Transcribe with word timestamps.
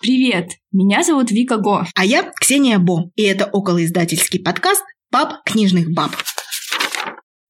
Привет, 0.00 0.50
меня 0.72 1.02
зовут 1.02 1.30
Вика 1.30 1.56
Го. 1.56 1.84
А 1.94 2.04
я 2.04 2.30
Ксения 2.38 2.78
Бо, 2.78 3.10
и 3.16 3.22
это 3.22 3.46
околоиздательский 3.46 4.38
подкаст 4.38 4.84
«Пап 5.10 5.42
книжных 5.44 5.90
баб». 5.90 6.10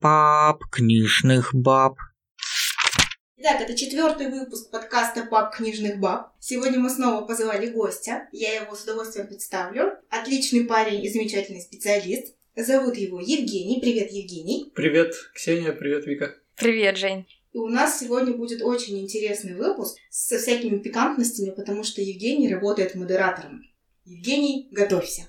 Пап 0.00 0.62
книжных 0.70 1.52
баб. 1.52 1.96
Итак, 3.36 3.62
это 3.62 3.76
четвертый 3.76 4.30
выпуск 4.30 4.70
подкаста 4.70 5.26
«Пап 5.26 5.56
книжных 5.56 5.98
баб». 5.98 6.34
Сегодня 6.38 6.78
мы 6.78 6.88
снова 6.88 7.26
позвали 7.26 7.66
гостя. 7.66 8.28
Я 8.30 8.62
его 8.62 8.76
с 8.76 8.84
удовольствием 8.84 9.26
представлю. 9.26 9.94
Отличный 10.08 10.64
парень 10.64 11.04
и 11.04 11.10
замечательный 11.10 11.60
специалист. 11.60 12.36
Зовут 12.54 12.96
его 12.96 13.20
Евгений. 13.20 13.80
Привет, 13.80 14.12
Евгений. 14.12 14.72
Привет, 14.74 15.14
Ксения, 15.34 15.72
привет, 15.72 16.06
Вика. 16.06 16.34
Привет, 16.56 16.96
Жень. 16.96 17.26
И 17.56 17.58
у 17.58 17.68
нас 17.68 18.00
сегодня 18.00 18.34
будет 18.36 18.60
очень 18.60 19.00
интересный 19.00 19.54
выпуск 19.54 19.96
со 20.10 20.36
всякими 20.36 20.76
пикантностями, 20.76 21.54
потому 21.54 21.84
что 21.84 22.02
Евгений 22.02 22.52
работает 22.52 22.94
модератором. 22.94 23.62
Евгений, 24.04 24.68
готовься. 24.72 25.22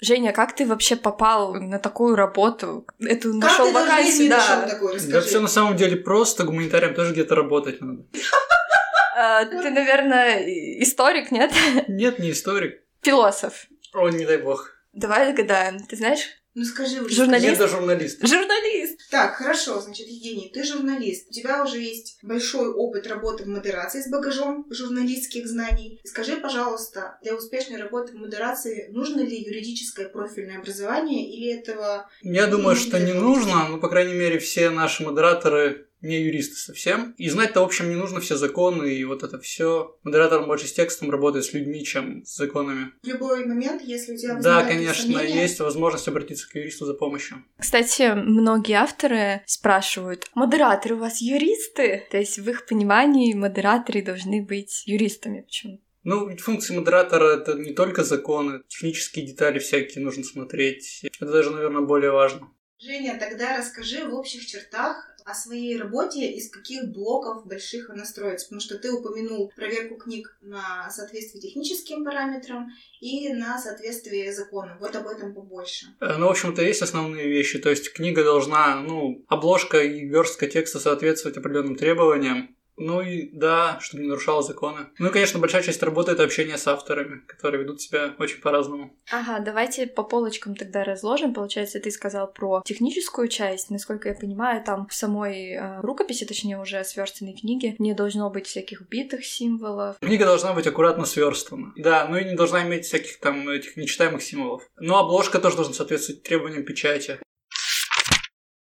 Женя, 0.00 0.32
как 0.32 0.56
ты 0.56 0.64
вообще 0.64 0.96
попал 0.96 1.52
на 1.52 1.78
такую 1.78 2.16
работу? 2.16 2.86
Эту 2.98 3.38
Как 3.38 3.50
нашел 3.50 3.66
ты 3.66 3.72
даже 3.74 3.86
вакансию, 3.90 4.30
да. 4.30 4.38
нашел 4.38 4.70
такой, 4.70 5.00
Да 5.00 5.20
все 5.20 5.40
на 5.40 5.48
самом 5.48 5.76
деле 5.76 5.98
просто, 5.98 6.44
гуманитариям 6.44 6.94
тоже 6.94 7.12
где-то 7.12 7.34
работать 7.34 7.82
надо. 7.82 8.06
А, 9.14 9.44
ты, 9.44 9.70
наверное, 9.70 10.42
историк, 10.82 11.30
нет? 11.30 11.52
Нет, 11.88 12.18
не 12.20 12.30
историк. 12.30 12.80
Философ. 13.02 13.66
О, 13.92 14.08
не 14.08 14.24
дай 14.24 14.38
бог. 14.38 14.70
Давай 14.94 15.30
догадаем. 15.30 15.84
Ты 15.84 15.96
знаешь? 15.96 16.41
Ну 16.54 16.64
скажи 16.64 17.00
уже. 17.00 17.14
Журналист? 17.14 17.58
Да 17.58 17.66
журналист. 17.68 18.26
Журналист. 18.26 19.00
Так, 19.10 19.36
хорошо, 19.36 19.80
значит, 19.80 20.06
Евгений, 20.06 20.50
ты 20.52 20.64
журналист. 20.64 21.28
У 21.30 21.32
тебя 21.32 21.64
уже 21.64 21.78
есть 21.78 22.18
большой 22.22 22.68
опыт 22.72 23.06
работы 23.06 23.44
в 23.44 23.48
модерации 23.48 24.02
с 24.02 24.10
багажом 24.10 24.66
журналистских 24.70 25.46
знаний. 25.46 26.00
Скажи, 26.04 26.36
пожалуйста, 26.36 27.18
для 27.22 27.34
успешной 27.34 27.80
работы 27.80 28.12
в 28.12 28.16
модерации 28.16 28.88
нужно 28.90 29.20
ли 29.20 29.42
юридическое 29.42 30.08
профильное 30.08 30.58
образование 30.58 31.30
или 31.30 31.52
этого... 31.58 32.10
Я 32.22 32.46
думаю, 32.46 32.76
Ну, 32.76 32.80
что 32.80 33.00
не 33.00 33.14
нужно, 33.14 33.68
но, 33.68 33.78
по 33.78 33.88
крайней 33.88 34.14
мере, 34.14 34.38
все 34.38 34.70
наши 34.70 35.02
модераторы 35.02 35.88
не 36.02 36.20
юристы 36.20 36.56
совсем. 36.56 37.14
И 37.16 37.28
знать-то, 37.28 37.60
в 37.60 37.64
общем, 37.64 37.88
не 37.88 37.94
нужно 37.94 38.20
все 38.20 38.36
законы 38.36 38.92
и 38.92 39.04
вот 39.04 39.22
это 39.22 39.38
все. 39.38 39.96
Модератор 40.02 40.44
больше 40.46 40.66
с 40.66 40.72
текстом 40.72 41.10
работает 41.10 41.44
с 41.44 41.52
людьми, 41.52 41.84
чем 41.84 42.24
с 42.24 42.36
законами. 42.36 42.92
В 43.02 43.06
любой 43.06 43.46
момент, 43.46 43.82
если 43.82 44.14
у 44.14 44.16
тебя 44.16 44.34
Да, 44.34 44.64
конечно, 44.64 45.02
сомнения, 45.02 45.42
есть 45.42 45.60
возможность 45.60 46.08
обратиться 46.08 46.48
к 46.48 46.54
юристу 46.54 46.84
за 46.84 46.94
помощью. 46.94 47.44
Кстати, 47.58 48.12
многие 48.14 48.74
авторы 48.74 49.42
спрашивают, 49.46 50.26
модераторы 50.34 50.96
у 50.96 50.98
вас 50.98 51.20
юристы? 51.20 52.04
То 52.10 52.18
есть 52.18 52.38
в 52.38 52.50
их 52.50 52.66
понимании 52.66 53.34
модераторы 53.34 54.02
должны 54.02 54.42
быть 54.42 54.82
юристами. 54.86 55.42
Почему? 55.42 55.80
Ну, 56.04 56.28
ведь 56.28 56.40
функции 56.40 56.76
модератора 56.76 57.36
это 57.36 57.54
не 57.54 57.72
только 57.74 58.02
законы, 58.02 58.62
технические 58.66 59.24
детали 59.24 59.60
всякие 59.60 60.02
нужно 60.02 60.24
смотреть. 60.24 61.04
Это 61.04 61.30
даже, 61.30 61.50
наверное, 61.50 61.82
более 61.82 62.10
важно. 62.10 62.50
Женя, 62.84 63.16
тогда 63.16 63.56
расскажи 63.56 64.04
в 64.04 64.14
общих 64.14 64.44
чертах 64.44 65.11
о 65.24 65.34
своей 65.34 65.76
работе, 65.76 66.30
из 66.32 66.50
каких 66.50 66.90
блоков 66.90 67.46
больших 67.46 67.90
она 67.90 68.04
строится. 68.04 68.46
Потому 68.46 68.60
что 68.60 68.78
ты 68.78 68.92
упомянул 68.92 69.52
проверку 69.54 69.96
книг 69.96 70.36
на 70.40 70.90
соответствие 70.90 71.42
техническим 71.42 72.04
параметрам 72.04 72.68
и 73.00 73.32
на 73.32 73.58
соответствие 73.58 74.32
закону. 74.32 74.72
Вот 74.80 74.94
об 74.96 75.06
этом 75.06 75.34
побольше. 75.34 75.86
Э, 76.00 76.16
Ну, 76.18 76.26
в 76.26 76.30
общем-то, 76.30 76.62
есть 76.62 76.82
основные 76.82 77.28
вещи. 77.28 77.58
То 77.58 77.70
есть 77.70 77.92
книга 77.92 78.24
должна, 78.24 78.80
ну, 78.80 79.24
обложка 79.28 79.82
и 79.82 80.04
верстка 80.06 80.46
текста 80.46 80.78
соответствовать 80.78 81.36
определенным 81.36 81.76
требованиям. 81.76 82.56
Ну 82.76 83.00
и 83.00 83.30
да, 83.32 83.78
чтобы 83.80 84.02
не 84.02 84.08
нарушало 84.08 84.42
законы. 84.42 84.86
Ну 84.98 85.08
и, 85.08 85.12
конечно, 85.12 85.38
большая 85.38 85.62
часть 85.62 85.82
работы 85.82 86.12
это 86.12 86.24
общение 86.24 86.58
с 86.58 86.66
авторами, 86.66 87.22
которые 87.26 87.62
ведут 87.62 87.80
себя 87.80 88.14
очень 88.18 88.40
по-разному. 88.40 88.96
Ага, 89.10 89.40
давайте 89.40 89.86
по 89.86 90.02
полочкам 90.02 90.54
тогда 90.54 90.84
разложим. 90.84 91.34
Получается, 91.34 91.80
ты 91.80 91.90
сказал 91.90 92.32
про 92.32 92.62
техническую 92.64 93.28
часть. 93.28 93.70
Насколько 93.70 94.08
я 94.08 94.14
понимаю, 94.14 94.62
там 94.64 94.86
в 94.88 94.94
самой 94.94 95.52
э, 95.52 95.80
рукописи, 95.80 96.24
точнее 96.24 96.58
уже 96.58 96.82
сверстанной 96.84 97.34
книге, 97.34 97.76
не 97.78 97.94
должно 97.94 98.30
быть 98.30 98.46
всяких 98.46 98.82
битых 98.88 99.24
символов. 99.24 99.96
Книга 100.00 100.24
должна 100.24 100.52
быть 100.52 100.66
аккуратно 100.66 101.04
сверстана. 101.04 101.72
Да, 101.76 102.06
ну 102.08 102.16
и 102.16 102.24
не 102.24 102.34
должна 102.34 102.62
иметь 102.62 102.86
всяких 102.86 103.20
там 103.20 103.48
этих 103.48 103.76
нечитаемых 103.76 104.22
символов. 104.22 104.62
Но 104.78 104.98
обложка 104.98 105.38
тоже 105.38 105.56
должна 105.56 105.74
соответствовать 105.74 106.22
требованиям 106.22 106.64
печати. 106.64 107.18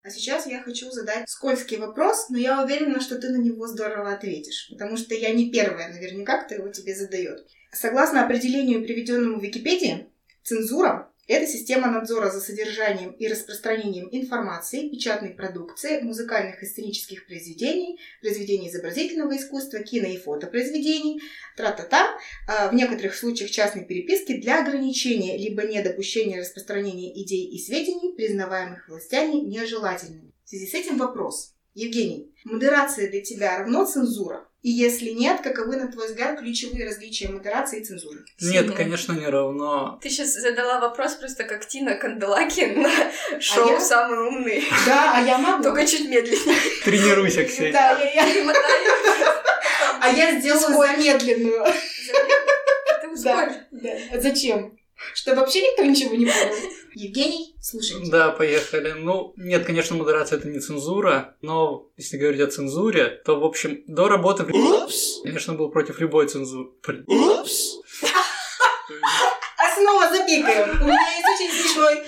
А 0.04 0.10
сейчас 0.10 0.48
я 0.48 0.64
хочу 0.64 0.90
задать 0.90 1.30
скользкий 1.30 1.78
вопрос, 1.78 2.30
но 2.30 2.38
я 2.38 2.64
уверена, 2.64 3.00
что 3.00 3.20
ты 3.20 3.30
на 3.30 3.38
него 3.38 3.68
здорово 3.68 4.14
ответишь, 4.14 4.68
потому 4.72 4.98
что 4.98 5.14
я 5.14 5.32
не 5.32 5.52
первая 5.52 5.94
наверняка, 5.94 6.44
кто 6.44 6.56
его 6.56 6.70
тебе 6.70 6.96
задает. 6.96 7.46
Согласно 7.72 8.26
определению, 8.26 8.84
приведенному 8.84 9.40
в 9.40 9.44
Википедии, 9.44 10.08
цензура– 10.44 11.11
это 11.32 11.48
система 11.48 11.90
надзора 11.90 12.30
за 12.30 12.42
содержанием 12.42 13.12
и 13.12 13.28
распространением 13.28 14.10
информации, 14.12 14.90
печатной 14.90 15.30
продукции, 15.30 16.02
музыкальных 16.02 16.62
и 16.62 16.66
сценических 16.66 17.26
произведений, 17.26 18.00
произведений 18.20 18.68
изобразительного 18.68 19.38
искусства, 19.38 19.80
кино 19.80 20.10
и 20.10 20.18
фотопроизведений, 20.18 21.22
тра-та-та, 21.56 22.18
а, 22.50 22.68
в 22.68 22.74
некоторых 22.74 23.16
случаях 23.16 23.50
частной 23.50 23.86
переписки 23.86 24.42
для 24.42 24.62
ограничения 24.62 25.38
либо 25.38 25.64
недопущения 25.64 26.42
распространения 26.42 27.12
идей 27.24 27.46
и 27.46 27.60
сведений, 27.60 28.14
признаваемых 28.14 28.90
властями 28.90 29.36
нежелательными. 29.36 30.34
В 30.44 30.50
связи 30.50 30.68
с 30.68 30.74
этим 30.74 30.98
вопрос. 30.98 31.56
Евгений, 31.74 32.36
модерация 32.44 33.10
для 33.10 33.22
тебя 33.22 33.58
равно 33.58 33.86
цензура? 33.86 34.51
И 34.62 34.70
если 34.70 35.10
нет, 35.10 35.42
каковы, 35.42 35.76
на 35.78 35.92
твой 35.92 36.08
взгляд, 36.08 36.38
ключевые 36.40 36.86
различия 36.86 37.30
модерации 37.30 37.80
и 37.82 37.84
цензуры? 37.84 38.20
Нет, 38.40 38.68
Мгм. 38.68 38.76
конечно, 38.76 39.14
не 39.14 39.26
равно. 39.26 39.98
Ты 40.04 40.10
сейчас 40.10 40.34
задала 40.34 40.80
вопрос 40.80 41.16
просто 41.16 41.46
как 41.46 41.66
Тина 41.68 41.96
Канделаки 41.96 42.66
на 42.76 43.42
шоу 43.42 43.72
я? 43.72 43.80
«Самый 43.80 44.20
умный». 44.28 44.64
Да, 44.86 45.14
а 45.16 45.22
я 45.22 45.40
могу. 45.40 45.64
Только 45.64 45.88
чуть 45.88 46.08
медленнее. 46.08 46.56
Тренируйся, 46.84 47.44
Ксения. 47.44 47.74
Да, 47.74 48.00
я, 48.00 48.24
я-. 48.26 48.54
А 50.00 50.10
я 50.12 50.40
сделаю 50.40 50.78
замедленную. 50.78 51.66
Да, 53.24 53.66
да. 53.72 53.90
А 54.14 54.20
Зачем? 54.20 54.78
Чтобы 55.16 55.42
вообще 55.42 55.62
никто 55.62 55.84
ничего 55.84 56.16
не 56.16 56.26
понял. 56.26 56.56
Евгений, 56.94 57.51
слушайте. 57.62 58.12
Да, 58.12 58.32
поехали. 58.32 58.92
Ну, 58.92 59.34
нет, 59.38 59.66
конечно, 59.66 59.96
модерация 59.96 60.40
это 60.40 60.48
не 60.48 60.60
цензура, 60.60 61.36
но 61.42 61.90
если 61.98 62.18
говорить 62.18 62.42
о 62.42 62.48
цензуре, 62.48 63.22
то, 63.26 63.40
в 63.40 63.44
общем, 63.44 63.84
до 63.88 64.08
работы 64.08 64.44
в 64.44 64.52
конечно, 65.24 65.54
был 65.54 65.70
против 65.70 66.00
любой 66.00 66.28
цензуры. 66.28 66.72
Есть, 67.08 67.80
А 69.58 69.76
снова 69.76 70.10
запикаем. 70.10 70.82
У 70.82 70.86
меня 70.86 71.18
есть 71.18 71.42
очень 71.42 71.52
смешной 71.52 72.04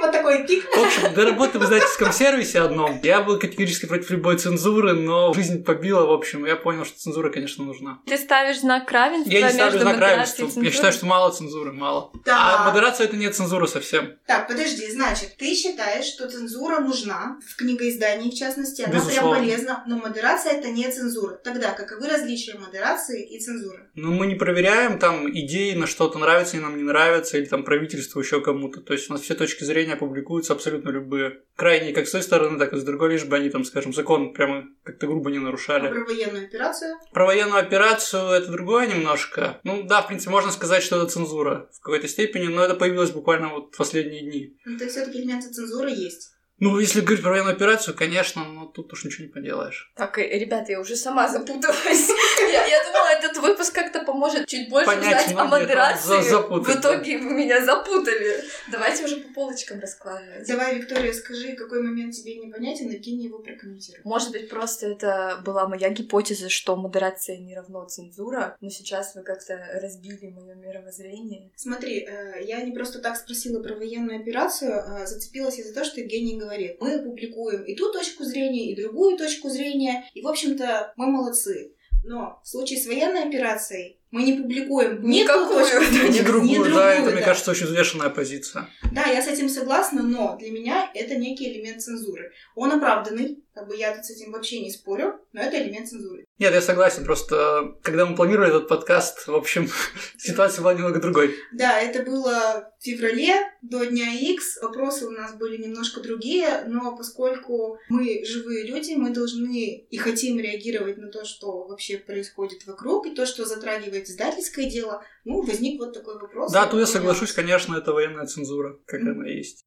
вот 0.00 0.12
такой 0.12 0.46
пик. 0.46 0.64
В 0.64 0.78
общем, 0.78 1.14
до 1.14 1.24
работы 1.24 1.58
в 1.58 1.64
издательском 1.64 2.12
сервисе 2.12 2.60
одном 2.60 3.00
я 3.02 3.20
был 3.22 3.38
категорически 3.38 3.86
против 3.86 4.10
любой 4.10 4.38
цензуры, 4.38 4.94
но 4.94 5.32
жизнь 5.34 5.62
побила, 5.62 6.06
в 6.06 6.12
общем, 6.12 6.46
я 6.46 6.56
понял, 6.56 6.84
что 6.84 6.98
цензура, 6.98 7.30
конечно, 7.30 7.64
нужна. 7.64 8.00
Ты 8.06 8.16
ставишь 8.16 8.60
знак 8.60 8.90
равенства 8.90 9.30
Я 9.30 9.46
не 9.48 9.52
ставлю 9.52 9.78
знак 9.80 9.98
равенства. 9.98 10.46
и 10.46 10.64
Я 10.64 10.70
считаю, 10.70 10.92
что 10.92 11.06
мало 11.06 11.30
цензуры, 11.30 11.72
мало. 11.72 12.12
Да. 12.24 12.60
А 12.60 12.70
модерация 12.70 13.06
это 13.06 13.16
не 13.16 13.30
цензура 13.30 13.66
совсем. 13.66 14.14
Так, 14.26 14.48
подожди, 14.48 14.90
значит, 14.90 15.36
ты 15.36 15.54
считаешь, 15.54 16.06
что 16.06 16.28
цензура 16.28 16.80
нужна, 16.80 17.38
в 17.46 17.56
книгоиздании 17.56 18.30
в 18.30 18.34
частности, 18.34 18.82
она 18.82 18.94
Безусловно. 18.94 19.36
прям 19.36 19.44
полезна, 19.44 19.84
но 19.86 19.96
модерация 19.98 20.52
это 20.52 20.68
не 20.70 20.90
цензура. 20.90 21.36
Тогда 21.36 21.72
каковы 21.72 22.08
различия 22.08 22.58
модерации 22.58 23.24
и 23.28 23.38
цензуры? 23.38 23.90
Ну, 23.94 24.12
мы 24.12 24.26
не 24.26 24.34
проверяем 24.34 24.98
там 24.98 25.30
идеи, 25.30 25.74
на 25.74 25.86
что-то 25.86 26.18
нравится 26.18 26.56
или 26.56 26.62
нам 26.62 26.76
не 26.76 26.82
нравится, 26.82 27.38
или 27.38 27.44
там 27.44 27.64
правительству 27.64 28.20
еще 28.20 28.40
кому-то. 28.40 28.80
То 28.80 28.92
есть 28.92 29.10
у 29.10 29.12
нас 29.12 29.19
все 29.20 29.34
точки 29.34 29.64
зрения 29.64 29.96
публикуются 29.96 30.52
абсолютно 30.52 30.90
любые. 30.90 31.42
Крайние 31.56 31.92
как 31.92 32.06
с 32.06 32.12
той 32.12 32.22
стороны, 32.22 32.58
так 32.58 32.72
и 32.72 32.76
с 32.76 32.84
другой, 32.84 33.12
лишь 33.12 33.24
бы 33.24 33.36
они 33.36 33.50
там, 33.50 33.64
скажем, 33.64 33.92
закон 33.92 34.32
прямо 34.32 34.66
как-то 34.82 35.06
грубо 35.06 35.30
не 35.30 35.38
А 35.38 35.42
нарушали. 35.42 35.88
про 35.88 36.04
военную 36.04 36.44
операцию? 36.46 36.96
Про 37.12 37.26
военную 37.26 37.60
операцию 37.60 38.22
это 38.30 38.50
другое 38.50 38.86
немножко. 38.86 39.60
Ну 39.64 39.82
да, 39.82 40.02
в 40.02 40.08
принципе, 40.08 40.30
можно 40.30 40.50
сказать, 40.50 40.82
что 40.82 40.96
это 40.96 41.06
цензура 41.06 41.68
в 41.72 41.80
какой-то 41.80 42.08
степени, 42.08 42.46
но 42.46 42.62
это 42.64 42.74
появилось 42.74 43.10
буквально 43.10 43.48
вот 43.48 43.74
в 43.74 43.78
последние 43.78 44.22
дни. 44.22 44.56
Ну, 44.64 44.78
то 44.78 44.84
есть 44.84 44.96
все-таки 44.96 45.20
элементы 45.20 45.50
цензуры 45.50 45.90
есть. 45.90 46.32
Ну, 46.60 46.78
если 46.78 47.00
говорить 47.00 47.22
про 47.22 47.30
военную 47.30 47.54
операцию, 47.56 47.96
конечно, 47.96 48.44
но 48.44 48.66
тут 48.66 48.92
уж 48.92 49.04
ничего 49.04 49.24
не 49.24 49.32
поделаешь. 49.32 49.90
Так, 49.96 50.18
э, 50.18 50.38
ребята, 50.38 50.72
я 50.72 50.80
уже 50.80 50.94
сама 50.96 51.26
запуталась. 51.28 52.08
Я, 52.52 52.66
я 52.66 52.84
думала, 52.84 53.08
этот 53.18 53.36
выпуск 53.38 53.74
как-то 53.74 54.04
поможет 54.04 54.46
чуть 54.46 54.68
больше 54.68 54.86
Понять 54.86 55.26
узнать 55.26 55.36
о 55.38 55.44
модерации. 55.46 56.20
за- 56.22 56.40
В 56.40 56.68
итоге 56.68 57.18
вы 57.18 57.30
меня 57.32 57.64
запутали. 57.64 58.44
Давайте 58.70 59.04
уже 59.04 59.16
по 59.16 59.32
полочкам 59.34 59.80
раскладывать. 59.80 60.46
Давай, 60.48 60.78
Виктория, 60.78 61.12
скажи, 61.12 61.54
какой 61.54 61.82
момент 61.82 62.14
тебе 62.14 62.36
непонятен, 62.36 62.88
и 62.90 62.98
кинь 62.98 63.22
его 63.22 63.38
прокомментируй. 63.38 64.00
Может 64.04 64.32
быть, 64.32 64.48
просто 64.48 64.86
это 64.88 65.40
была 65.44 65.66
моя 65.68 65.88
гипотеза, 65.90 66.48
что 66.48 66.76
модерация 66.76 67.38
не 67.38 67.54
равно 67.54 67.84
цензура, 67.86 68.56
но 68.60 68.68
сейчас 68.70 69.14
вы 69.14 69.22
как-то 69.22 69.58
разбили 69.82 70.26
мое 70.30 70.54
мировоззрение. 70.54 71.50
Смотри, 71.56 72.04
э, 72.06 72.44
я 72.44 72.60
не 72.62 72.72
просто 72.72 72.98
так 72.98 73.16
спросила 73.16 73.62
про 73.62 73.74
военную 73.74 74.20
операцию, 74.20 74.72
а 74.78 75.06
зацепилась 75.06 75.58
из-за 75.58 75.72
того, 75.74 75.86
что 75.86 76.00
Евгений 76.00 76.34
говорит. 76.50 76.80
Мы 76.80 77.02
публикуем 77.02 77.62
и 77.62 77.74
ту 77.74 77.92
точку 77.92 78.24
зрения, 78.24 78.72
и 78.72 78.80
другую 78.80 79.16
точку 79.16 79.48
зрения, 79.48 80.04
и, 80.14 80.20
в 80.20 80.28
общем-то, 80.28 80.92
мы 80.96 81.06
молодцы. 81.06 81.74
Но 82.04 82.40
в 82.42 82.48
случае 82.48 82.80
с 82.80 82.86
военной 82.86 83.28
операцией 83.28 83.99
Мы 84.10 84.24
не 84.24 84.32
публикуем 84.32 85.02
ни 85.02 85.20
Никакую, 85.20 85.64
точку 85.64 85.84
да, 85.92 86.08
Не 86.08 86.22
другую, 86.22 86.64
ни 86.68 86.74
да, 86.74 86.92
это, 86.92 86.96
другую, 86.96 87.12
мне 87.12 87.20
да. 87.20 87.26
кажется, 87.26 87.50
очень 87.52 87.66
взвешенная 87.66 88.10
позиция. 88.10 88.68
Да, 88.92 89.04
я 89.04 89.22
с 89.22 89.28
этим 89.28 89.48
согласна, 89.48 90.02
но 90.02 90.36
для 90.36 90.50
меня 90.50 90.90
это 90.94 91.14
некий 91.14 91.52
элемент 91.52 91.80
цензуры. 91.80 92.32
Он 92.56 92.72
оправданный, 92.72 93.44
как 93.54 93.68
бы 93.68 93.76
я 93.76 93.94
тут 93.94 94.04
с 94.04 94.10
этим 94.10 94.32
вообще 94.32 94.60
не 94.62 94.70
спорю, 94.70 95.20
но 95.32 95.42
это 95.42 95.62
элемент 95.62 95.88
цензуры. 95.88 96.24
Нет, 96.38 96.52
я 96.52 96.60
согласен, 96.60 97.04
просто 97.04 97.76
когда 97.82 98.06
мы 98.06 98.16
планировали 98.16 98.50
этот 98.50 98.68
подкаст, 98.68 99.28
в 99.28 99.34
общем, 99.34 99.68
ситуация 100.18 100.62
была 100.62 100.74
немного 100.74 101.00
другой. 101.00 101.36
Да, 101.52 101.80
это 101.80 102.02
было 102.02 102.72
в 102.78 102.84
феврале 102.84 103.34
до 103.62 103.84
дня 103.84 104.12
X. 104.12 104.60
Вопросы 104.62 105.06
у 105.06 105.10
нас 105.10 105.34
были 105.34 105.62
немножко 105.62 106.00
другие, 106.00 106.64
но 106.66 106.96
поскольку 106.96 107.78
мы 107.88 108.24
живые 108.24 108.66
люди, 108.66 108.94
мы 108.94 109.10
должны 109.10 109.86
и 109.90 109.96
хотим 109.98 110.40
реагировать 110.40 110.98
на 110.98 111.08
то, 111.08 111.24
что 111.24 111.66
вообще 111.68 111.98
происходит 111.98 112.66
вокруг, 112.66 113.06
и 113.06 113.14
то, 113.14 113.26
что 113.26 113.44
затрагивает 113.44 113.99
издательское 114.08 114.70
дело, 114.70 115.04
ну, 115.24 115.42
возник 115.42 115.80
вот 115.80 115.92
такой 115.92 116.18
вопрос. 116.20 116.52
Да, 116.52 116.66
тут 116.66 116.80
я 116.80 116.86
соглашусь, 116.86 117.32
конечно, 117.32 117.76
это 117.76 117.92
военная 117.92 118.26
цензура, 118.26 118.78
как 118.86 119.00
Мгм. 119.00 119.20
она 119.20 119.28
есть. 119.28 119.64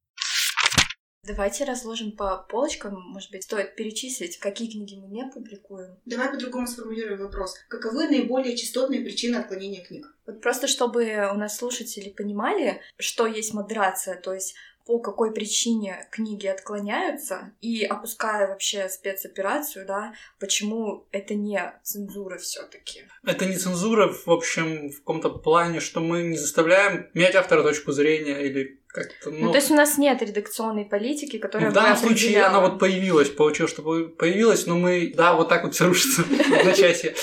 Давайте 1.26 1.64
разложим 1.64 2.12
по 2.12 2.36
полочкам. 2.50 3.00
Может 3.00 3.30
быть, 3.30 3.44
стоит 3.44 3.76
перечислить, 3.76 4.38
какие 4.38 4.70
книги 4.70 4.94
мы 5.00 5.08
не 5.08 5.24
публикуем. 5.30 5.96
Давай 6.04 6.28
по-другому 6.30 6.66
сформулируем 6.66 7.18
вопрос. 7.20 7.54
Каковы 7.68 8.08
наиболее 8.08 8.54
частотные 8.56 9.00
причины 9.00 9.36
отклонения 9.36 9.82
книг? 9.82 10.06
Вот 10.26 10.42
просто 10.42 10.68
чтобы 10.68 11.30
у 11.32 11.38
нас 11.38 11.56
слушатели 11.56 12.10
понимали, 12.10 12.82
что 12.98 13.26
есть 13.26 13.54
модерация, 13.54 14.20
то 14.20 14.34
есть 14.34 14.54
по 14.86 14.98
какой 14.98 15.32
причине 15.32 16.06
книги 16.10 16.46
отклоняются, 16.46 17.52
и 17.62 17.84
опуская 17.84 18.46
вообще 18.48 18.88
спецоперацию, 18.88 19.86
да, 19.86 20.12
почему 20.38 21.06
это 21.10 21.34
не 21.34 21.72
цензура 21.82 22.36
все 22.38 22.62
таки 22.64 23.04
Это 23.24 23.46
не 23.46 23.56
цензура, 23.56 24.12
в 24.12 24.28
общем, 24.28 24.90
в 24.90 24.98
каком-то 24.98 25.30
плане, 25.30 25.80
что 25.80 26.00
мы 26.00 26.22
не 26.24 26.36
заставляем 26.36 27.08
менять 27.14 27.34
автора 27.34 27.62
точку 27.62 27.92
зрения 27.92 28.42
или 28.42 28.80
как-то, 28.88 29.30
Ну, 29.30 29.46
ну... 29.46 29.50
то 29.50 29.58
есть 29.58 29.70
у 29.70 29.74
нас 29.74 29.98
нет 29.98 30.22
редакционной 30.22 30.84
политики, 30.84 31.38
которая 31.38 31.70
в 31.70 31.72
бы 31.72 31.80
данном 31.80 31.96
случае 31.96 32.44
она 32.44 32.60
вот 32.60 32.78
появилась, 32.78 33.28
получилось, 33.28 33.72
что 33.72 33.82
по- 33.82 34.04
появилась, 34.04 34.66
но 34.66 34.76
мы, 34.76 35.12
да, 35.16 35.34
вот 35.34 35.48
так 35.48 35.64
вот 35.64 35.74
все 35.74 35.86
рушится 35.86 36.22
в 36.28 36.52
одночасье. 36.52 37.14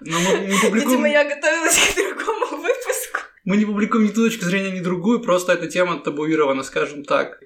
Но 0.00 0.18
мы 0.20 0.46
не 0.46 0.56
публикуем, 0.60 0.74
Видимо, 0.74 1.08
я 1.08 1.24
готовилась 1.24 1.76
к 1.92 1.96
другому. 1.96 2.37
Мы 3.48 3.56
не 3.56 3.64
публикуем 3.64 4.04
ни 4.04 4.08
ту 4.10 4.24
точку 4.24 4.44
зрения, 4.44 4.70
ни 4.70 4.80
другую, 4.80 5.20
просто 5.20 5.54
эта 5.54 5.68
тема 5.68 5.98
табуирована, 6.00 6.62
скажем 6.62 7.02
так. 7.02 7.40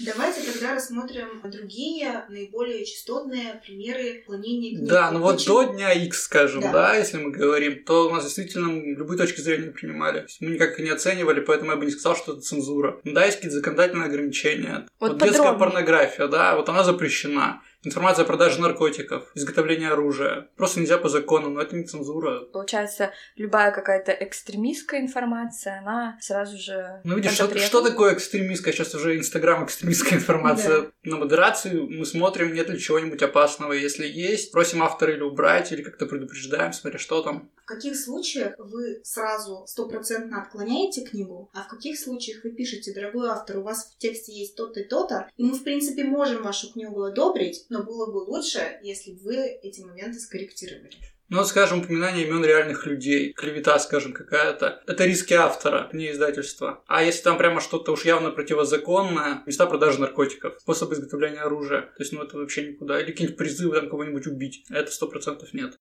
Давайте 0.00 0.40
тогда 0.50 0.74
рассмотрим 0.74 1.42
другие 1.44 2.24
наиболее 2.30 2.84
частотные 2.84 3.60
примеры 3.64 4.18
отклонения 4.20 4.76
книг. 4.76 4.88
Да, 4.88 5.10
ну 5.12 5.20
вот 5.20 5.36
Почему? 5.36 5.62
до 5.66 5.72
дня 5.74 5.92
X, 5.92 6.22
скажем, 6.22 6.62
Да. 6.62 6.72
да. 6.72 6.96
если 6.96 7.18
мы 7.18 7.30
говорим, 7.30 7.84
то 7.84 8.08
у 8.08 8.10
нас 8.10 8.24
действительно 8.24 8.72
любые 8.96 9.18
точки 9.18 9.40
зрения 9.42 9.70
принимали. 9.70 10.26
Мы 10.40 10.52
никак 10.52 10.78
не 10.78 10.88
оценивали, 10.88 11.40
поэтому 11.40 11.72
я 11.72 11.76
бы 11.76 11.84
не 11.84 11.92
сказал, 11.92 12.16
что 12.16 12.32
это 12.32 12.40
цензура. 12.40 13.00
Да, 13.04 13.24
есть 13.24 13.36
какие-то 13.36 13.58
законодательные 13.58 14.06
ограничения. 14.06 14.88
Вот 14.98 15.18
детская 15.18 15.52
подробнее. 15.52 15.58
порнография, 15.58 16.26
да, 16.26 16.56
вот 16.56 16.68
она 16.70 16.82
запрещена. 16.84 17.62
Информация 17.84 18.24
о 18.24 18.26
продаже 18.26 18.60
наркотиков, 18.60 19.30
изготовление 19.34 19.90
оружия. 19.90 20.48
Просто 20.56 20.80
нельзя 20.80 20.98
по 20.98 21.08
закону, 21.08 21.50
но 21.50 21.60
это 21.60 21.76
не 21.76 21.84
цензура. 21.84 22.40
Получается, 22.52 23.12
любая 23.36 23.72
какая-то 23.72 24.12
экстремистская 24.12 25.00
информация, 25.00 25.80
она 25.80 26.16
сразу 26.20 26.56
же... 26.56 27.00
Ну, 27.04 27.16
видишь, 27.16 27.32
что, 27.32 27.56
что 27.58 27.82
такое 27.82 28.14
экстремистская? 28.14 28.72
Сейчас 28.72 28.94
уже 28.94 29.18
Инстаграм 29.18 29.64
экстремистская 29.64 30.18
информация. 30.18 30.92
На 31.02 31.16
модерацию 31.16 31.88
мы 31.90 32.06
смотрим, 32.06 32.54
нет 32.54 32.70
ли 32.70 32.78
чего-нибудь 32.78 33.22
опасного. 33.22 33.72
Если 33.72 34.06
есть, 34.06 34.52
просим 34.52 34.82
автора 34.82 35.12
или 35.12 35.22
убрать, 35.22 35.72
или 35.72 35.82
как-то 35.82 36.06
предупреждаем, 36.06 36.72
смотря 36.72 36.98
что 36.98 37.22
там. 37.22 37.50
В 37.64 37.66
каких 37.66 37.96
случаях 37.96 38.54
вы 38.58 39.00
сразу 39.04 39.64
стопроцентно 39.66 40.42
отклоняете 40.42 41.02
книгу, 41.02 41.50
а 41.54 41.62
в 41.62 41.68
каких 41.68 41.98
случаях 41.98 42.44
вы 42.44 42.50
пишете, 42.50 42.92
дорогой 42.92 43.28
автор, 43.28 43.58
у 43.58 43.62
вас 43.62 43.94
в 43.94 43.98
тексте 43.98 44.32
есть 44.32 44.54
то-то 44.54 44.80
и 44.80 44.84
то-то, 44.84 45.30
и 45.38 45.44
мы, 45.44 45.54
в 45.54 45.64
принципе, 45.64 46.04
можем 46.04 46.42
вашу 46.42 46.70
книгу 46.70 47.02
одобрить, 47.02 47.64
но 47.74 47.82
было 47.82 48.10
бы 48.10 48.18
лучше, 48.18 48.78
если 48.82 49.12
бы 49.12 49.20
вы 49.24 49.36
эти 49.62 49.80
моменты 49.80 50.20
скорректировали. 50.20 50.90
Ну, 51.30 51.42
скажем, 51.44 51.80
упоминание 51.80 52.26
имен 52.26 52.44
реальных 52.44 52.86
людей, 52.86 53.32
клевета, 53.32 53.78
скажем, 53.78 54.12
какая-то. 54.12 54.82
Это 54.86 55.04
риски 55.04 55.32
автора, 55.32 55.88
не 55.92 56.12
издательства. 56.12 56.84
А 56.86 57.02
если 57.02 57.22
там 57.22 57.38
прямо 57.38 57.60
что-то 57.60 57.92
уж 57.92 58.04
явно 58.04 58.30
противозаконное, 58.30 59.42
места 59.46 59.66
продажи 59.66 60.00
наркотиков, 60.00 60.60
способы 60.60 60.94
изготовления 60.94 61.40
оружия, 61.40 61.80
то 61.80 62.02
есть, 62.02 62.12
ну, 62.12 62.22
это 62.22 62.36
вообще 62.36 62.70
никуда. 62.70 63.00
Или 63.00 63.10
какие-нибудь 63.10 63.38
призывы 63.38 63.74
там 63.74 63.88
кого-нибудь 63.88 64.26
убить. 64.26 64.64
Это 64.70 64.92
сто 64.92 65.08
процентов 65.08 65.54
нет. 65.54 65.76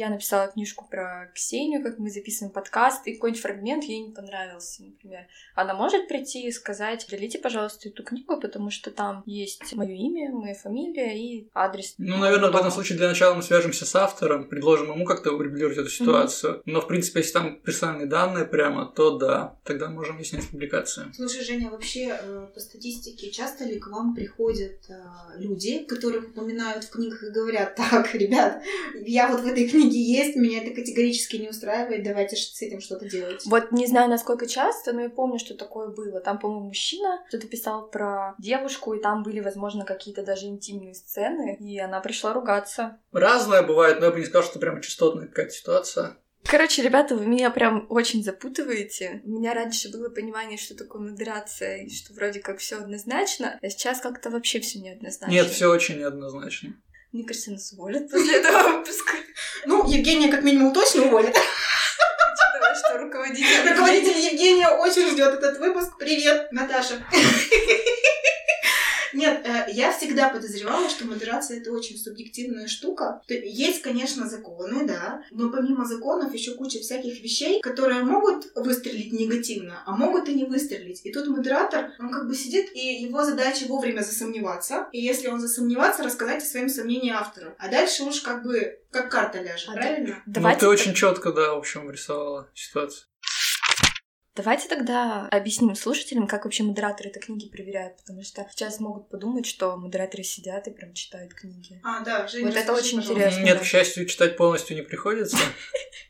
Я 0.00 0.08
написала 0.08 0.46
книжку 0.46 0.86
про 0.90 1.30
Ксению, 1.34 1.82
как 1.82 1.98
мы 1.98 2.08
записываем 2.08 2.54
подкаст, 2.54 3.06
и 3.06 3.12
какой-нибудь 3.12 3.42
фрагмент 3.42 3.84
ей 3.84 4.00
не 4.00 4.14
понравился, 4.14 4.82
например. 4.82 5.26
Она 5.54 5.74
может 5.74 6.08
прийти 6.08 6.48
и 6.48 6.52
сказать, 6.52 7.04
удалите, 7.06 7.38
пожалуйста, 7.38 7.90
эту 7.90 8.02
книгу, 8.02 8.40
потому 8.40 8.70
что 8.70 8.90
там 8.90 9.22
есть 9.26 9.74
мое 9.74 9.92
имя, 9.92 10.30
моя 10.30 10.54
фамилия 10.54 11.18
и 11.18 11.50
адрес. 11.52 11.96
Ну, 11.98 12.16
наверное, 12.16 12.48
в 12.48 12.52
дома». 12.52 12.60
этом 12.60 12.72
случае 12.72 12.96
для 12.96 13.08
начала 13.08 13.34
мы 13.34 13.42
свяжемся 13.42 13.84
с 13.84 13.94
автором, 13.94 14.48
предложим 14.48 14.90
ему 14.90 15.04
как-то 15.04 15.32
урегулировать 15.32 15.76
эту 15.76 15.90
ситуацию. 15.90 16.62
Но, 16.64 16.80
в 16.80 16.88
принципе, 16.88 17.20
если 17.20 17.34
там 17.34 17.60
персональные 17.60 18.06
данные 18.06 18.46
прямо, 18.46 18.86
то 18.86 19.18
да, 19.18 19.58
тогда 19.64 19.90
можем 19.90 20.16
не 20.16 20.24
снять 20.24 20.48
публикацию. 20.48 21.12
Слушай, 21.14 21.44
Женя, 21.44 21.68
вообще 21.68 22.18
э, 22.18 22.46
по 22.54 22.58
статистике 22.58 23.30
часто 23.30 23.64
ли 23.64 23.78
к 23.78 23.88
вам 23.88 24.14
приходят 24.14 24.80
э, 24.88 24.94
люди, 25.36 25.84
которых 25.84 26.30
упоминают 26.30 26.84
в 26.84 26.90
книгах 26.90 27.22
и 27.22 27.28
говорят, 27.28 27.74
так, 27.76 28.14
ребят, 28.14 28.62
я 28.94 29.28
вот 29.28 29.42
в 29.42 29.46
этой 29.46 29.68
книге 29.68 29.89
есть, 29.98 30.36
меня 30.36 30.62
это 30.62 30.74
категорически 30.74 31.36
не 31.36 31.48
устраивает, 31.48 32.02
давайте 32.02 32.36
с 32.36 32.60
этим 32.62 32.80
что-то 32.80 33.08
делать. 33.08 33.42
Вот 33.46 33.72
не 33.72 33.86
знаю, 33.86 34.08
насколько 34.08 34.46
часто, 34.46 34.92
но 34.92 35.02
я 35.02 35.10
помню, 35.10 35.38
что 35.38 35.54
такое 35.54 35.88
было. 35.88 36.20
Там, 36.20 36.38
по-моему, 36.38 36.66
мужчина 36.66 37.24
что-то 37.28 37.46
писал 37.46 37.88
про 37.90 38.34
девушку, 38.38 38.94
и 38.94 39.00
там 39.00 39.22
были, 39.22 39.40
возможно, 39.40 39.84
какие-то 39.84 40.22
даже 40.22 40.46
интимные 40.46 40.94
сцены, 40.94 41.56
и 41.60 41.78
она 41.78 42.00
пришла 42.00 42.32
ругаться. 42.32 42.98
Разное 43.12 43.62
бывает, 43.62 44.00
но 44.00 44.06
я 44.06 44.12
бы 44.12 44.18
не 44.18 44.26
сказал, 44.26 44.42
что 44.42 44.52
это 44.52 44.60
прямо 44.60 44.82
частотная 44.82 45.26
какая-то 45.26 45.52
ситуация. 45.52 46.16
Короче, 46.44 46.82
ребята, 46.82 47.14
вы 47.14 47.26
меня 47.26 47.50
прям 47.50 47.86
очень 47.90 48.24
запутываете. 48.24 49.20
У 49.24 49.30
меня 49.30 49.54
раньше 49.54 49.90
было 49.90 50.08
понимание, 50.08 50.58
что 50.58 50.74
такое 50.74 51.02
модерация, 51.02 51.82
и 51.84 51.90
что 51.90 52.14
вроде 52.14 52.40
как 52.40 52.58
все 52.58 52.76
однозначно, 52.76 53.58
а 53.60 53.68
сейчас 53.68 54.00
как-то 54.00 54.30
вообще 54.30 54.60
все 54.60 54.78
неоднозначно. 54.80 55.32
Нет, 55.32 55.48
все 55.48 55.70
очень 55.70 55.98
неоднозначно. 55.98 56.74
Мне 57.12 57.24
кажется, 57.24 57.50
нас 57.50 57.72
уволят 57.72 58.10
после 58.10 58.36
этого 58.36 58.78
выпуска. 58.78 59.12
Ну, 59.66 59.86
Евгения 59.86 60.28
как 60.28 60.42
минимум 60.42 60.72
точно 60.72 61.02
уволит. 61.02 61.36
Учитывая, 61.36 62.74
что 62.74 62.98
руководитель... 62.98 63.70
Руководитель 63.70 64.18
Евгения 64.18 64.68
очень 64.68 65.10
ждет 65.10 65.34
этот 65.34 65.58
выпуск. 65.58 65.96
Привет, 65.98 66.50
Наташа. 66.52 66.94
Нет, 69.12 69.46
э, 69.46 69.66
я 69.72 69.92
всегда 69.92 70.28
подозревала, 70.28 70.88
что 70.88 71.06
модерация 71.06 71.60
это 71.60 71.72
очень 71.72 71.96
субъективная 71.96 72.68
штука. 72.68 73.22
Есть, 73.28 73.82
конечно, 73.82 74.28
законы, 74.28 74.86
да, 74.86 75.22
но 75.30 75.50
помимо 75.50 75.84
законов 75.84 76.32
еще 76.32 76.54
куча 76.54 76.80
всяких 76.80 77.22
вещей, 77.22 77.60
которые 77.60 78.02
могут 78.02 78.46
выстрелить 78.54 79.12
негативно, 79.12 79.82
а 79.86 79.96
могут 79.96 80.28
и 80.28 80.34
не 80.34 80.44
выстрелить. 80.44 81.00
И 81.04 81.12
тут 81.12 81.28
модератор, 81.28 81.92
он 81.98 82.10
как 82.10 82.26
бы 82.26 82.34
сидит, 82.34 82.74
и 82.74 83.02
его 83.02 83.24
задача 83.24 83.66
вовремя 83.66 84.02
засомневаться. 84.02 84.88
И 84.92 85.00
если 85.00 85.28
он 85.28 85.40
засомневаться, 85.40 86.02
рассказать 86.02 86.42
о 86.42 86.46
своем 86.46 86.68
сомнении 86.68 87.10
автору. 87.10 87.54
А 87.58 87.68
дальше 87.68 88.04
уж 88.04 88.20
как 88.20 88.42
бы 88.42 88.78
как 88.90 89.10
карта 89.10 89.40
ляжет, 89.40 89.68
А 89.68 89.72
правильно? 89.72 90.22
Давайте, 90.26 90.56
Ну, 90.56 90.60
ты 90.60 90.68
очень 90.68 90.94
четко, 90.94 91.32
да, 91.32 91.54
в 91.54 91.58
общем, 91.58 91.90
рисовала 91.90 92.50
ситуацию. 92.54 93.09
Давайте 94.42 94.68
тогда 94.68 95.28
объясним 95.30 95.74
слушателям, 95.74 96.26
как 96.26 96.44
вообще 96.44 96.62
модераторы 96.62 97.10
это 97.10 97.20
книги 97.20 97.48
проверяют, 97.48 97.96
потому 97.98 98.22
что 98.22 98.46
сейчас 98.50 98.80
могут 98.80 99.08
подумать, 99.08 99.46
что 99.46 99.76
модераторы 99.76 100.22
сидят 100.22 100.66
и 100.66 100.70
прям 100.70 100.94
читают 100.94 101.34
книги. 101.34 101.80
А, 101.84 102.00
да, 102.00 102.26
Женя, 102.26 102.46
Вот 102.46 102.56
это 102.56 102.72
очень 102.72 102.98
пожалуйста. 102.98 103.12
интересно. 103.12 103.44
Нет, 103.44 103.58
да. 103.58 103.64
к 103.64 103.66
счастью, 103.66 104.06
читать 104.06 104.36
полностью 104.36 104.76
не 104.76 104.82
приходится. 104.82 105.36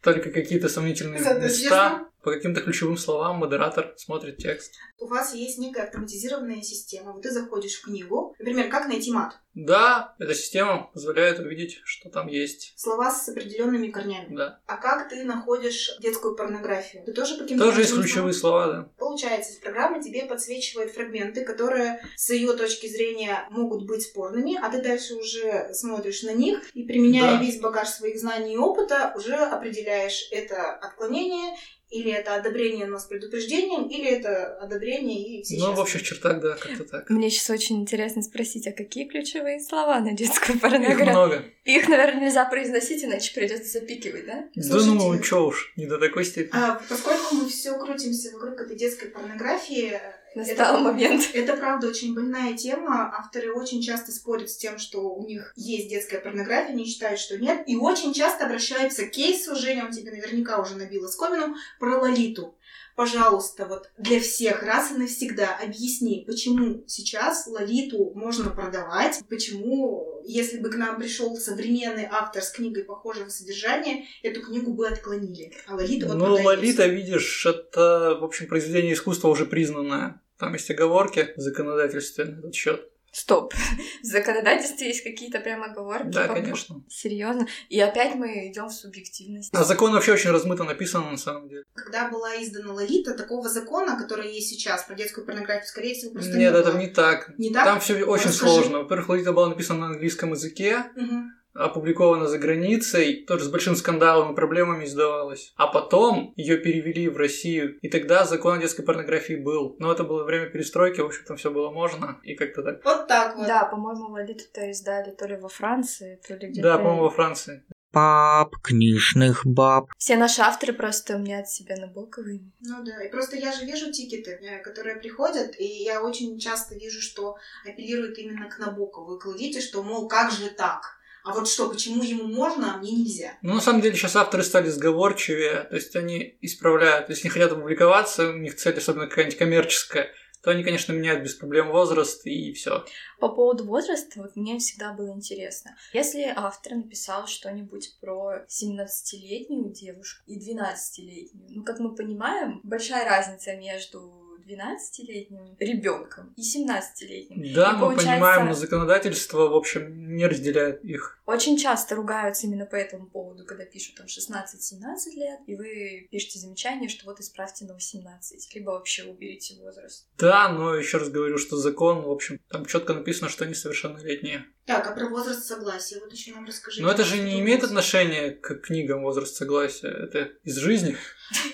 Только 0.03 0.31
какие-то 0.31 0.69
сомнительные 0.69 1.21
места. 1.21 2.07
По 2.23 2.33
каким-то 2.33 2.61
ключевым 2.61 2.99
словам 2.99 3.39
модератор 3.39 3.95
смотрит 3.97 4.37
текст. 4.37 4.75
У 4.99 5.07
вас 5.07 5.35
есть 5.35 5.59
некая 5.59 5.85
автоматизированная 5.85 6.61
система. 6.61 7.13
Вот 7.13 7.23
ты 7.23 7.31
заходишь 7.31 7.81
в 7.81 7.85
книгу. 7.85 8.35
Например, 8.39 8.69
как 8.69 8.89
найти 8.89 9.11
мат? 9.11 9.39
Да, 9.55 10.15
эта 10.19 10.35
система 10.35 10.91
позволяет 10.93 11.41
увидеть, 11.41 11.81
что 11.85 12.09
там 12.09 12.29
есть. 12.29 12.75
Слова 12.77 13.11
с 13.11 13.29
определенными 13.29 13.91
корнями. 13.91 14.37
Да. 14.37 14.61
А 14.67 14.77
как 14.77 15.09
ты 15.09 15.25
находишь 15.25 15.97
детскую 16.01 16.37
порнографию? 16.37 17.05
Ты 17.05 17.13
тоже 17.13 17.35
по 17.37 17.43
каким-то 17.43 17.65
Тоже 17.65 17.81
есть 17.81 17.95
ключевые 17.95 18.33
слова, 18.33 18.67
да. 18.67 18.89
Получается, 18.99 19.61
программа 19.61 20.03
тебе 20.03 20.27
подсвечивает 20.27 20.93
фрагменты, 20.93 21.45
которые 21.45 22.01
с 22.17 22.31
ее 22.31 22.53
точки 22.53 22.87
зрения 22.87 23.47
могут 23.51 23.87
быть 23.87 24.03
спорными, 24.03 24.57
а 24.63 24.71
ты 24.71 24.83
дальше 24.83 25.15
уже 25.15 25.73
смотришь 25.73 26.23
на 26.23 26.33
них 26.33 26.71
и, 26.75 26.85
применяя 26.85 27.39
Да. 27.39 27.43
весь 27.43 27.61
багаж 27.61 27.89
своих 27.89 28.21
знаний 28.21 28.55
и 28.55 28.59
опыта, 28.59 29.13
уже 29.17 29.35
определяешь 29.35 30.29
это 30.31 30.75
отклонение 30.75 31.57
или 31.91 32.13
это 32.13 32.37
одобрение, 32.37 32.87
но 32.87 32.99
с 32.99 33.05
предупреждением, 33.05 33.89
или 33.89 34.09
это 34.09 34.57
одобрение 34.59 35.41
и 35.41 35.43
все 35.43 35.59
Ну, 35.59 35.73
в 35.73 35.81
общих 35.81 36.03
чертах, 36.03 36.41
да, 36.41 36.55
как-то 36.55 36.85
так. 36.85 37.11
Мне 37.11 37.31
сейчас 37.31 37.51
очень 37.51 37.81
интересно 37.81 38.23
спросить, 38.23 38.67
а 38.69 38.73
какие 38.73 39.07
ключевые 39.07 39.61
слова 39.61 39.99
на 40.01 40.13
детскую 40.13 40.57
Их 40.57 40.63
порнографию. 40.63 41.11
много. 41.11 41.45
Их, 41.65 41.89
наверное, 41.89 42.27
нельзя 42.27 42.45
произносить, 42.45 43.05
иначе 43.05 43.35
придется 43.35 43.81
запикивать, 43.81 44.27
да? 44.27 44.49
Да 44.55 44.63
Слушайте, 44.63 45.05
ну, 45.05 45.19
чё 45.21 45.47
уж, 45.47 45.73
не 45.77 45.87
до 45.87 45.99
такой 45.99 46.25
степени. 46.25 46.53
А, 46.55 46.81
поскольку 46.89 47.35
мы 47.35 47.49
все 47.49 47.77
крутимся 47.77 48.31
вокруг 48.33 48.61
этой 48.61 48.77
детской 48.77 49.09
порнографии, 49.09 50.01
Настал 50.35 50.77
это, 50.77 50.85
момент. 50.85 51.31
это 51.35 51.57
правда 51.57 51.89
очень 51.89 52.15
больная 52.15 52.57
тема. 52.57 53.13
Авторы 53.17 53.53
очень 53.53 53.83
часто 53.83 54.13
спорят 54.13 54.49
с 54.51 54.57
тем, 54.57 54.79
что 54.79 55.01
у 55.01 55.27
них 55.27 55.53
есть 55.57 55.89
детская 55.89 56.21
порнография, 56.21 56.73
они 56.73 56.87
считают, 56.87 57.19
что 57.19 57.37
нет. 57.39 57.65
И 57.67 57.77
очень 57.77 58.15
часто 58.15 58.47
обращаются 58.47 59.07
к 59.07 59.11
кейсу, 59.11 59.57
Женя, 59.57 59.87
он 59.87 59.93
тебе 59.93 60.13
наверняка 60.13 60.61
уже 60.61 60.77
набила 60.77 61.09
скомину, 61.09 61.57
про 61.79 61.99
Лолиту. 61.99 62.55
Пожалуйста, 62.97 63.67
вот 63.67 63.91
для 63.99 64.21
всех 64.21 64.63
раз 64.63 64.91
и 64.91 64.95
навсегда 64.95 65.57
объясни, 65.63 66.25
почему 66.27 66.85
сейчас 66.87 67.47
Лолиту 67.47 68.13
можно 68.15 68.51
продавать, 68.51 69.21
почему, 69.29 70.23
если 70.25 70.59
бы 70.59 70.71
к 70.71 70.77
нам 70.77 70.99
пришел 70.99 71.37
современный 71.37 72.07
автор 72.11 72.43
с 72.43 72.51
книгой 72.51 72.85
похожего 72.85 73.29
содержания, 73.29 74.05
эту 74.23 74.43
книгу 74.43 74.73
бы 74.75 74.89
отклонили. 74.89 75.53
А 75.67 75.75
Лолита 75.75 76.07
вот 76.07 76.17
Ну, 76.17 76.25
продается. 76.27 76.47
Лолита, 76.47 76.87
видишь, 76.87 77.47
это, 77.47 78.19
в 78.21 78.25
общем, 78.25 78.47
произведение 78.49 78.95
искусства 78.95 79.29
уже 79.29 79.47
признанное. 79.47 80.21
Там 80.39 80.55
есть 80.55 80.71
оговорки 80.71 81.29
в 81.37 81.41
законодательстве 81.41 82.25
на 82.25 82.39
этот 82.39 82.55
счет. 82.55 82.90
Стоп. 83.13 83.53
В 84.03 84.07
законодательстве 84.07 84.89
есть 84.89 85.03
какие-то 85.03 85.41
прям 85.41 85.63
оговорки. 85.63 86.11
Да, 86.11 86.29
по- 86.29 86.35
конечно. 86.35 86.83
Серьезно. 86.89 87.47
И 87.69 87.81
опять 87.81 88.15
мы 88.15 88.49
идем 88.49 88.67
в 88.69 88.73
субъективность. 88.73 89.51
А 89.53 89.65
закон 89.65 89.93
вообще 89.93 90.13
очень 90.13 90.31
размыто 90.31 90.65
написан 90.65 91.11
на 91.11 91.17
самом 91.17 91.49
деле. 91.49 91.65
Когда 91.75 92.09
была 92.09 92.41
издана 92.43 92.73
Лолита, 92.73 93.15
такого 93.15 93.49
закона, 93.49 93.99
который 93.99 94.33
есть 94.33 94.49
сейчас 94.49 94.85
про 94.85 94.95
детскую 94.95 95.27
порнографию, 95.27 95.67
скорее 95.67 95.95
всего, 95.95 96.13
просто 96.13 96.31
Нет, 96.37 96.53
не 96.53 96.59
это 96.61 96.71
было. 96.73 96.79
не 96.81 96.87
так. 96.89 97.33
Не 97.39 97.51
так? 97.53 97.65
Там 97.65 97.81
все 97.81 98.05
очень 98.05 98.29
Расскажи. 98.29 98.53
сложно. 98.53 98.79
Во-первых, 98.81 99.09
Лолита 99.09 99.33
была 99.33 99.49
написана 99.49 99.81
на 99.81 99.87
английском 99.89 100.31
языке, 100.33 100.85
Мгм. 100.95 101.33
Опубликована 101.55 102.27
за 102.27 102.39
границей, 102.39 103.25
тоже 103.27 103.45
с 103.45 103.49
большим 103.49 103.77
скандалом 103.77 104.33
и 104.33 104.37
проблемами 104.37 104.85
издавалась. 104.85 105.53
А 105.57 105.67
потом 105.67 106.33
ее 106.37 106.57
перевели 106.59 107.09
в 107.09 107.17
Россию, 107.17 107.79
и 107.81 107.89
тогда 107.89 108.25
закон 108.25 108.59
о 108.59 108.61
детской 108.61 108.83
порнографии 108.83 109.35
был. 109.35 109.77
Но 109.79 109.93
это 109.93 110.05
было 110.05 110.25
время 110.25 110.47
перестройки, 110.47 111.01
в 111.01 111.07
общем, 111.07 111.25
там 111.27 111.37
все 111.37 111.51
было 111.51 111.71
можно, 111.71 112.19
и 112.23 112.35
как-то 112.35 112.63
так. 112.63 112.85
Вот 112.85 113.09
так 113.09 113.37
вот. 113.37 113.47
Да, 113.47 113.65
по-моему, 113.65 114.11
Лолиту-то 114.11 114.71
издали 114.71 115.11
то 115.11 115.27
ли 115.27 115.37
во 115.37 115.49
Франции, 115.49 116.21
то 116.27 116.35
ли 116.35 116.49
где-то. 116.49 116.69
Да, 116.69 116.79
по-моему, 116.79 117.03
во 117.03 117.11
Франции. 117.11 117.63
Пап, 117.93 118.55
книжных 118.63 119.45
баб. 119.45 119.87
Все 119.99 120.17
наши 120.17 120.43
авторы 120.43 120.73
просто 120.73 121.17
умнят 121.17 121.49
себя 121.49 121.75
Набоковыми. 121.77 122.53
Ну 122.61 122.85
да, 122.85 123.03
и 123.03 123.11
просто 123.11 123.37
я 123.37 123.51
же 123.53 123.65
вижу 123.65 123.91
тикеты, 123.91 124.31
э, 124.31 124.63
которые 124.63 124.97
приходят, 124.97 125.59
и 125.59 125.65
я 125.65 126.01
очень 126.01 126.39
часто 126.39 126.77
вижу, 126.77 127.01
что 127.01 127.37
апеллируют 127.69 128.17
именно 128.19 128.49
к 128.49 128.61
Набокову 128.61 129.17
и 129.17 129.21
к 129.21 129.27
Лолите, 129.27 129.61
что, 129.61 129.83
мол, 129.83 130.07
как 130.07 130.31
же 130.31 130.51
так? 130.51 131.00
А 131.25 131.33
вот 131.35 131.49
что, 131.49 131.69
почему 131.69 132.03
ему 132.03 132.25
можно, 132.25 132.75
а 132.75 132.79
мне 132.79 132.93
нельзя? 132.93 133.33
Ну, 133.43 133.55
на 133.55 133.61
самом 133.61 133.81
деле, 133.81 133.97
сейчас 133.97 134.17
авторы 134.17 134.43
стали 134.43 134.69
сговорчивее, 134.69 135.65
то 135.65 135.77
есть 135.77 135.95
они 135.97 136.39
исправляют, 136.41 137.09
если 137.09 137.25
не 137.25 137.31
хотят 137.31 137.53
опубликоваться, 137.53 138.31
у 138.31 138.37
них 138.37 138.57
цель 138.57 138.79
особенно 138.79 139.07
какая-нибудь 139.07 139.39
коммерческая, 139.39 140.11
то 140.43 140.51
они, 140.51 140.65
конечно, 140.65 140.93
меняют 140.93 141.23
без 141.23 141.35
проблем 141.35 141.71
возраст 141.71 142.27
и 142.27 142.53
все. 142.53 142.85
По 143.19 143.29
поводу 143.29 143.65
возраста, 143.67 144.23
вот 144.23 144.37
мне 144.37 144.59
всегда 144.59 144.95
было 144.95 145.13
интересно. 145.13 145.77
Если 145.93 146.33
автор 146.35 146.75
написал 146.77 147.27
что-нибудь 147.27 147.99
про 148.01 148.47
17-летнюю 148.49 149.73
девушку 149.73 150.23
и 150.27 150.39
12-летнюю, 150.39 151.51
ну, 151.51 151.65
как 151.65 151.79
мы 151.79 151.95
понимаем, 151.95 152.61
большая 152.65 153.05
разница 153.05 153.55
между 153.57 154.20
12-летним 154.51 155.57
ребенком 155.59 156.35
и 156.37 156.43
17-летним. 156.43 157.55
Да, 157.55 157.71
И 157.71 157.73
мы 157.75 157.79
получается- 157.81 158.13
понимаем, 158.13 158.47
но 158.47 158.55
законодательство, 158.55 159.49
в 159.49 159.55
общем, 159.55 160.17
не 160.17 160.27
разделяет 160.27 160.85
их. 160.85 161.19
Очень 161.27 161.57
часто 161.57 161.95
ругаются 161.95 162.47
именно 162.47 162.67
по 162.67 162.75
этому 162.77 163.07
поводу, 163.07 163.45
когда 163.45 163.65
пишут 163.65 163.97
там 163.97 164.07
16-17 164.07 165.15
лет, 165.15 165.41
и 165.47 165.55
вы 165.55 166.09
пишете 166.11 166.39
замечание, 166.41 166.89
что 166.89 167.07
вот 167.07 167.21
исправьте 167.21 167.65
на 167.65 167.75
18, 167.75 168.55
либо 168.55 168.71
вообще 168.71 169.05
уберите 169.05 169.55
возраст. 169.61 170.09
Да, 170.19 170.49
но 170.49 170.75
еще 170.75 170.99
раз 170.99 171.09
говорю, 171.09 171.39
что 171.39 171.57
закон, 171.57 172.03
в 172.03 172.11
общем, 172.11 172.41
там 172.49 172.67
четко 172.67 172.95
написано, 172.95 173.29
что 173.31 173.45
они 173.45 173.55
совершеннолетние. 173.55 174.45
Так, 174.71 174.87
а 174.87 174.93
про 174.93 175.09
возраст 175.09 175.45
согласия, 175.45 175.99
вот 175.99 176.13
еще 176.13 176.31
нам 176.33 176.47
расскажи. 176.47 176.81
Но 176.81 176.93
это 176.93 177.05
же 177.05 177.19
не 177.19 177.41
имеет 177.41 177.65
отношения 177.65 178.31
к 178.31 178.55
книгам 178.61 179.03
возраст 179.03 179.35
согласия. 179.35 179.89
Это 179.89 180.31
из 180.45 180.57
жизни. 180.59 180.97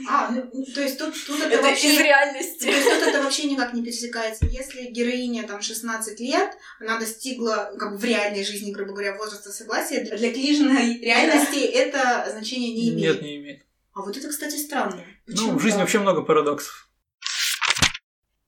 А, 0.08 0.30
ну, 0.30 0.64
то 0.74 0.80
есть 0.80 0.98
тут, 0.98 1.14
тут 1.26 1.38
это, 1.38 1.50
Это 1.54 1.62
вообще... 1.62 1.92
из 1.92 1.98
То 1.98 2.04
реальности. 2.04 2.64
есть 2.64 2.88
тут 2.88 3.08
это 3.08 3.22
вообще 3.22 3.44
никак 3.44 3.74
не 3.74 3.82
пересекается. 3.82 4.46
Если 4.46 4.86
героиня 4.86 5.46
там 5.46 5.60
16 5.60 6.18
лет, 6.20 6.50
она 6.80 6.98
достигла 6.98 7.74
как 7.78 7.92
бы 7.92 7.98
в 7.98 8.04
реальной 8.04 8.42
жизни, 8.42 8.72
грубо 8.72 8.92
говоря, 8.92 9.18
возраста 9.18 9.50
согласия, 9.50 10.00
для 10.00 10.32
книжной 10.32 10.98
реальности 11.02 11.58
это 11.58 12.26
значение 12.30 12.72
не 12.72 12.88
имеет. 12.88 13.14
Нет, 13.16 13.22
не 13.22 13.36
имеет. 13.36 13.62
А 13.92 14.00
вот 14.00 14.16
это, 14.16 14.28
кстати, 14.28 14.56
странно. 14.56 15.04
Ну, 15.26 15.32
Почему 15.34 15.58
в 15.58 15.62
жизни 15.62 15.78
так? 15.78 15.80
вообще 15.80 15.98
много 15.98 16.22
парадоксов. 16.22 16.85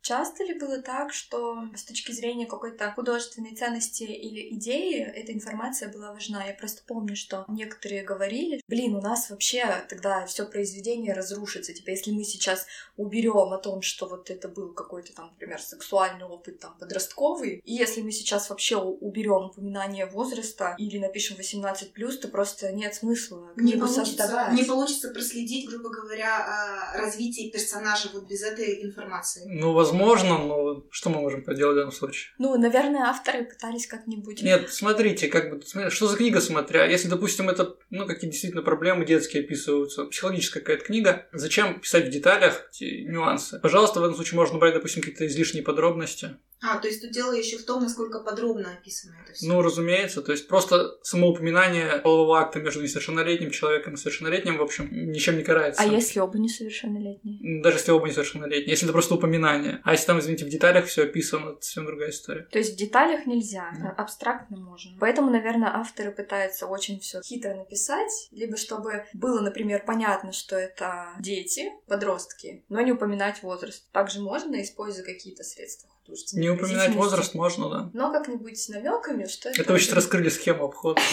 Часто 0.09 0.43
ли 0.43 0.59
было 0.59 0.81
так, 0.81 1.13
что 1.13 1.65
с 1.77 1.85
точки 1.85 2.13
зрения 2.13 2.47
какой-то 2.47 2.93
художественной 2.93 3.55
ценности 3.55 4.05
или 4.05 4.55
идеи 4.55 5.03
эта 5.03 5.35
информация 5.35 5.93
была 5.93 6.15
важна? 6.15 6.47
Я 6.47 6.55
просто 6.55 6.81
помню, 6.87 7.15
что 7.15 7.45
некоторые 7.47 8.05
говорили, 8.05 8.63
блин, 8.69 8.95
у 8.95 9.03
нас 9.03 9.29
вообще 9.29 9.67
тогда 9.87 10.25
все 10.25 10.47
произведение 10.47 11.13
разрушится. 11.13 11.75
Типа, 11.75 11.91
если 11.91 12.11
мы 12.11 12.25
сейчас 12.25 12.65
уберем 12.97 13.53
о 13.53 13.59
том, 13.59 13.83
что 13.83 14.07
вот 14.07 14.31
это 14.31 14.49
был 14.49 14.73
какой-то 14.73 15.13
там, 15.13 15.27
например, 15.27 15.61
сексуальный 15.61 16.25
опыт 16.25 16.59
там 16.59 16.75
подростковый, 16.79 17.61
и 17.63 17.75
если 17.75 18.01
мы 18.01 18.11
сейчас 18.11 18.49
вообще 18.49 18.77
уберем 18.77 19.51
упоминание 19.51 20.07
возраста 20.07 20.75
или 20.79 20.97
напишем 20.97 21.37
18+, 21.37 22.17
то 22.17 22.29
просто 22.29 22.73
нет 22.73 22.95
смысла 22.95 23.53
не 23.57 23.75
получится, 23.75 24.23
создавать. 24.23 24.55
не 24.55 24.65
получится 24.65 25.11
проследить, 25.11 25.69
грубо 25.69 25.91
говоря, 25.91 26.47
а, 26.47 26.97
развитие 26.97 27.51
персонажа 27.51 28.09
вот 28.15 28.27
без 28.27 28.43
этой 28.43 28.83
информации. 28.83 29.45
Ну, 29.47 29.75
возможно, 29.75 29.98
но 30.07 30.85
что 30.91 31.11
мы 31.11 31.21
можем 31.21 31.43
поделать 31.43 31.75
в 31.75 31.79
данном 31.79 31.93
случае? 31.93 32.33
Ну, 32.39 32.57
наверное, 32.59 33.03
авторы 33.03 33.45
пытались 33.45 33.87
как-нибудь 33.87 34.43
Нет, 34.43 34.71
смотрите, 34.73 35.29
как 35.29 35.51
бы, 35.51 35.91
что 35.91 36.07
за 36.07 36.17
книга 36.17 36.41
смотря. 36.41 36.85
Если, 36.85 37.09
допустим, 37.09 37.49
это, 37.49 37.77
ну, 37.91 38.07
какие 38.07 38.31
действительно 38.31 38.63
проблемы 38.63 39.05
детские 39.05 39.45
описываются, 39.45 40.05
психологическая 40.05 40.63
какая-то 40.63 40.85
книга, 40.85 41.27
зачем 41.33 41.81
писать 41.81 42.07
в 42.07 42.11
деталях 42.11 42.69
эти 42.71 43.03
нюансы? 43.03 43.61
Пожалуйста, 43.61 44.01
в 44.01 44.05
этом 44.05 44.15
случае 44.15 44.37
можно 44.37 44.59
брать, 44.59 44.75
допустим, 44.75 45.03
какие-то 45.03 45.27
излишние 45.27 45.63
подробности. 45.63 46.37
А, 46.61 46.79
то 46.79 46.89
есть 46.89 47.03
тут 47.03 47.13
дело 47.13 47.33
еще 47.33 47.57
в 47.59 47.65
том, 47.65 47.83
насколько 47.83 48.21
подробно 48.21 48.73
описано 48.73 49.17
это 49.23 49.33
все. 49.33 49.47
Ну, 49.47 49.63
разумеется, 49.63 50.23
то 50.23 50.33
есть 50.33 50.49
просто 50.49 50.99
само 51.03 51.29
упоминание 51.29 51.99
полового 51.99 52.41
акта 52.41 52.59
между 52.59 52.83
несовершеннолетним 52.83 53.51
человеком 53.51 53.95
и 53.95 53.97
совершеннолетним, 53.97 54.59
в 54.59 54.63
общем, 54.63 54.89
ничем 54.91 55.37
не 55.37 55.45
карается. 55.45 55.83
А 55.83 55.87
если 55.87 56.19
оба 56.19 56.37
несовершеннолетние? 56.39 57.63
Даже 57.63 57.77
если 57.77 57.93
оба 57.93 58.09
несовершеннолетние, 58.09 58.71
если 58.71 58.87
это 58.87 58.93
просто 58.93 59.15
упоминание. 59.15 59.81
А 59.85 59.93
если 59.93 60.07
там, 60.07 60.19
извините, 60.19 60.45
в 60.45 60.49
деталях 60.49 60.87
все 60.87 61.05
описано, 61.05 61.51
это 61.51 61.63
совсем 61.63 61.87
другая 61.87 62.11
история. 62.11 62.43
То 62.51 62.59
есть 62.59 62.75
в 62.75 62.77
деталях 62.77 63.27
нельзя, 63.27 63.71
Да. 63.79 63.95
а 63.97 64.03
абстрактно 64.03 64.57
можно. 64.57 64.97
Поэтому, 65.01 65.31
наверное, 65.31 65.71
авторы 65.75 66.11
пытаются 66.11 66.67
очень 66.67 66.99
все 67.01 67.21
хитро 67.23 67.55
написать, 67.55 68.29
либо 68.33 68.57
чтобы 68.57 69.05
было, 69.13 69.41
например, 69.41 69.85
понятно, 69.87 70.33
что 70.33 70.57
это 70.57 71.11
дети, 71.21 71.71
подростки, 71.87 72.65
но 72.69 72.81
не 72.81 72.93
упоминать 72.93 73.43
возраст. 73.43 73.89
Также 73.93 74.21
можно, 74.21 74.61
используя 74.61 75.05
какие-то 75.05 75.45
средства 75.45 75.89
Не 76.33 76.51
упоминать 76.51 76.95
возраст 76.95 77.35
можно, 77.35 77.69
да. 77.69 77.91
Но 77.93 78.11
как-нибудь 78.13 78.59
с 78.59 78.69
намеками, 78.69 79.27
что 79.27 79.51
это... 79.51 79.61
Это 79.61 79.73
вы 79.73 79.79
сейчас 79.79 79.93
раскрыли 79.95 80.29
схему 80.31 80.65
обхода. 80.65 81.01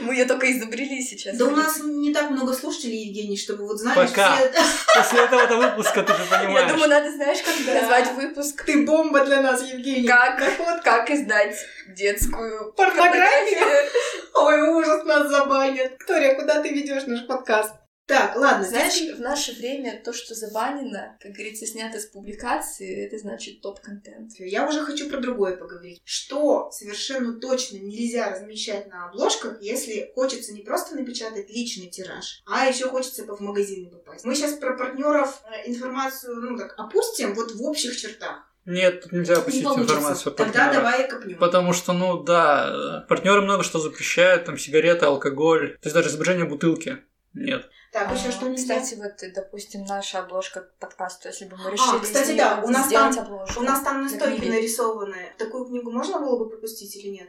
Мы 0.00 0.14
ее 0.14 0.24
только 0.24 0.50
изобрели 0.50 1.00
сейчас. 1.00 1.36
Да 1.36 1.44
у 1.44 1.50
нас 1.50 1.78
не 1.78 2.12
так 2.12 2.30
много 2.30 2.52
слушателей, 2.54 3.04
Евгений, 3.04 3.36
чтобы 3.36 3.66
вот 3.66 3.78
знали 3.78 3.94
Пока. 4.08 4.36
все... 4.36 4.52
После 4.96 5.20
этого 5.20 5.56
выпуска 5.56 6.02
ты 6.02 6.12
же 6.14 6.22
Я 6.28 6.38
понимаешь. 6.38 6.72
думаю, 6.72 6.88
надо, 6.90 7.12
знаешь, 7.12 7.38
как 7.42 7.54
Да. 7.66 7.80
назвать 7.80 8.12
выпуск? 8.14 8.64
Ты 8.64 8.84
бомба 8.84 9.24
для 9.24 9.42
нас, 9.42 9.62
Евгений. 9.62 10.06
Как, 10.06 10.42
как 10.82 11.10
издать 11.10 11.56
детскую 11.96 12.72
Порнографию? 12.72 13.90
Ой, 14.34 14.60
ужас, 14.70 15.04
нас 15.04 15.28
забанят. 15.30 15.92
Виктория, 15.92 16.34
куда 16.34 16.60
ты 16.62 16.70
ведешь 16.70 17.04
наш 17.06 17.26
подкаст? 17.26 17.72
Так, 18.12 18.36
ладно, 18.36 18.66
Знаешь, 18.66 18.98
знаешь, 18.98 19.16
в 19.16 19.20
наше 19.22 19.52
время 19.52 19.98
то, 20.04 20.12
что 20.12 20.34
забанено, 20.34 21.16
как 21.18 21.32
говорится, 21.32 21.66
снято 21.66 21.98
с 21.98 22.04
публикации, 22.04 23.06
это 23.06 23.16
значит 23.16 23.62
топ-контент. 23.62 24.32
я 24.38 24.68
уже 24.68 24.84
хочу 24.84 25.08
про 25.08 25.18
другое 25.18 25.56
поговорить. 25.56 26.02
Что 26.04 26.70
совершенно 26.72 27.40
точно 27.40 27.78
нельзя 27.78 28.30
размещать 28.30 28.88
на 28.88 29.06
обложках, 29.06 29.62
если 29.62 30.12
хочется 30.14 30.52
не 30.52 30.60
просто 30.60 30.94
напечатать 30.94 31.48
личный 31.48 31.88
тираж, 31.88 32.42
а 32.46 32.66
еще 32.66 32.90
хочется 32.90 33.24
в 33.24 33.40
магазины 33.40 33.90
попасть. 33.90 34.26
Мы 34.26 34.34
сейчас 34.34 34.58
про 34.58 34.76
партнеров 34.76 35.40
э, 35.46 35.70
информацию, 35.70 36.36
ну 36.36 36.58
так, 36.58 36.74
опустим 36.78 37.32
вот 37.32 37.52
в 37.52 37.62
общих 37.62 37.96
чертах. 37.96 38.46
Нет, 38.66 39.04
тут 39.04 39.12
нельзя 39.12 39.36
Не 39.36 39.40
опустить 39.40 39.64
получится. 39.64 39.94
информацию 39.94 40.32
о 40.34 40.36
Тогда 40.36 40.70
давай 40.70 41.08
копнем. 41.08 41.38
Потому 41.38 41.72
что, 41.72 41.94
ну 41.94 42.22
да, 42.22 43.06
партнеры 43.08 43.40
много 43.40 43.62
что 43.62 43.78
запрещают, 43.78 44.44
там 44.44 44.58
сигареты, 44.58 45.06
алкоголь, 45.06 45.78
то 45.80 45.86
есть 45.86 45.94
даже 45.94 46.10
изображение 46.10 46.44
бутылки. 46.44 46.98
Нет. 47.34 47.68
Так, 47.92 48.12
еще 48.12 48.28
А, 48.28 48.32
что 48.32 48.48
нельзя? 48.48 48.80
Кстати, 48.80 48.98
вот, 49.00 49.32
допустим, 49.34 49.84
наша 49.84 50.18
обложка 50.20 50.60
к 50.62 50.78
подкасту, 50.78 51.28
если 51.28 51.46
бы 51.46 51.56
мы 51.56 51.68
А, 51.68 51.70
решили 51.72 51.98
кстати, 52.00 52.30
из 52.32 52.36
да, 52.36 52.62
у 52.64 52.68
нас 52.68 52.86
сделать 52.86 53.14
там- 53.16 53.24
обложку. 53.24 53.60
У 53.60 53.62
нас 53.62 53.80
там 53.82 54.02
на 54.02 54.08
для 54.08 54.18
стойке 54.18 54.36
книги. 54.38 54.50
нарисованы. 54.50 55.32
Такую 55.38 55.64
книгу 55.66 55.90
можно 55.90 56.18
было 56.20 56.38
бы 56.38 56.48
пропустить 56.50 56.94
или 56.96 57.08
нет? 57.08 57.28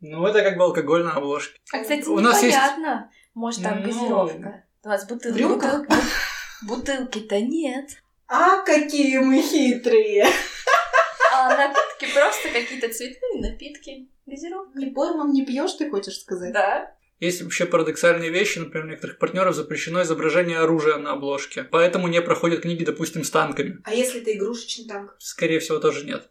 Ну, 0.00 0.26
это 0.26 0.42
как 0.42 0.56
бы 0.56 0.64
алкогольная 0.64 1.12
обложка. 1.12 1.58
А, 1.72 1.78
кстати, 1.80 2.04
У 2.06 2.18
нас 2.20 2.42
есть-. 2.42 2.56
Может, 3.34 3.62
там 3.62 3.80
Ну, 3.82 3.86
газировка. 3.86 4.64
У 4.84 4.88
нас 4.88 5.06
бутыл... 5.06 5.32
в 5.32 5.36
рюмках? 5.36 5.86
бутыл- 5.86 5.96
Бутылки-то 6.62 7.40
нет. 7.40 7.90
А, 8.28 8.62
какие 8.62 9.18
мы 9.18 9.42
хитрые! 9.42 10.26
А 11.32 11.54
напитки 11.56 12.12
просто 12.14 12.48
какие-то 12.50 12.92
цветные 12.92 13.40
напитки. 13.50 14.08
Газировка. 14.26 14.78
Не 14.78 14.86
пойман, 14.86 15.30
не 15.32 15.44
пьешь, 15.44 15.72
ты 15.74 15.88
хочешь 15.90 16.18
сказать? 16.20 16.52
Да. 16.52 16.95
Есть 17.18 17.40
вообще 17.40 17.64
парадоксальные 17.64 18.30
вещи, 18.30 18.58
например, 18.58 18.86
у 18.86 18.90
некоторых 18.90 19.18
партнеров 19.18 19.54
запрещено 19.54 20.02
изображение 20.02 20.58
оружия 20.58 20.96
на 20.98 21.12
обложке, 21.12 21.64
поэтому 21.64 22.08
не 22.08 22.20
проходят 22.20 22.60
книги, 22.60 22.84
допустим, 22.84 23.24
с 23.24 23.30
танками. 23.30 23.78
А 23.84 23.94
если 23.94 24.20
это 24.20 24.34
игрушечный 24.34 24.86
танк? 24.86 25.16
Скорее 25.18 25.60
всего, 25.60 25.78
тоже 25.78 26.04
нет. 26.04 26.30